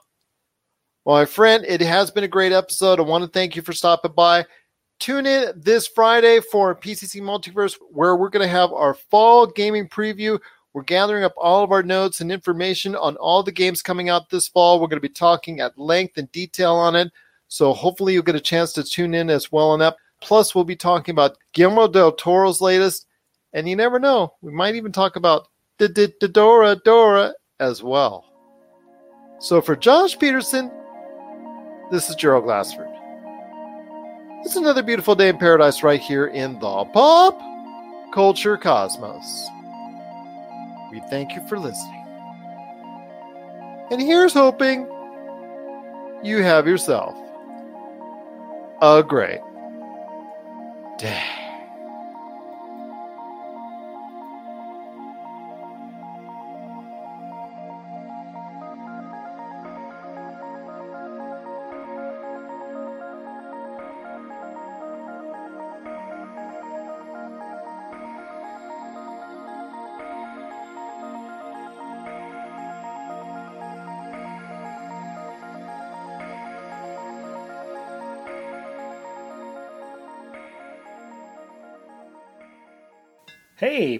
[1.03, 2.99] Well, my friend, it has been a great episode.
[2.99, 4.45] I want to thank you for stopping by.
[4.99, 9.89] Tune in this Friday for PCC Multiverse, where we're going to have our fall gaming
[9.89, 10.39] preview.
[10.73, 14.29] We're gathering up all of our notes and information on all the games coming out
[14.29, 14.79] this fall.
[14.79, 17.11] We're going to be talking at length and detail on it.
[17.47, 19.97] So hopefully you'll get a chance to tune in as well on that.
[20.19, 23.05] Plus, we'll be talking about Guillermo del Toro's latest.
[23.53, 25.47] And you never know, we might even talk about
[25.77, 28.25] the Dora Dora as well.
[29.39, 30.71] So for Josh Peterson,
[31.91, 32.87] this is Gerald Glassford.
[34.45, 37.39] It's another beautiful day in paradise right here in the pop
[38.13, 39.47] culture cosmos.
[40.93, 42.05] We thank you for listening.
[43.89, 44.87] And here's hoping
[46.23, 47.15] you have yourself
[48.79, 49.41] a great
[50.99, 51.42] day.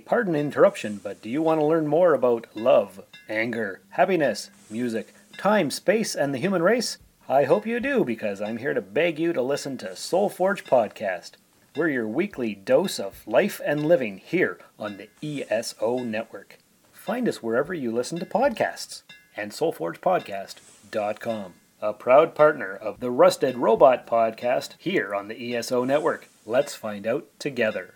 [0.06, 5.72] Pardon interruption, but do you want to learn more about love, anger, happiness, music, time,
[5.72, 6.97] space, and the human race?
[7.28, 10.66] I hope you do, because I'm here to beg you to listen to Soul Forge
[10.66, 11.32] Podcast.
[11.76, 16.60] We're your weekly dose of life and living here on the ESO Network.
[16.91, 19.01] Find us wherever you listen to podcasts
[19.36, 26.30] and soulforgepodcast.com, a proud partner of the Rusted Robot Podcast here on the ESO Network.
[26.45, 27.95] Let's find out together.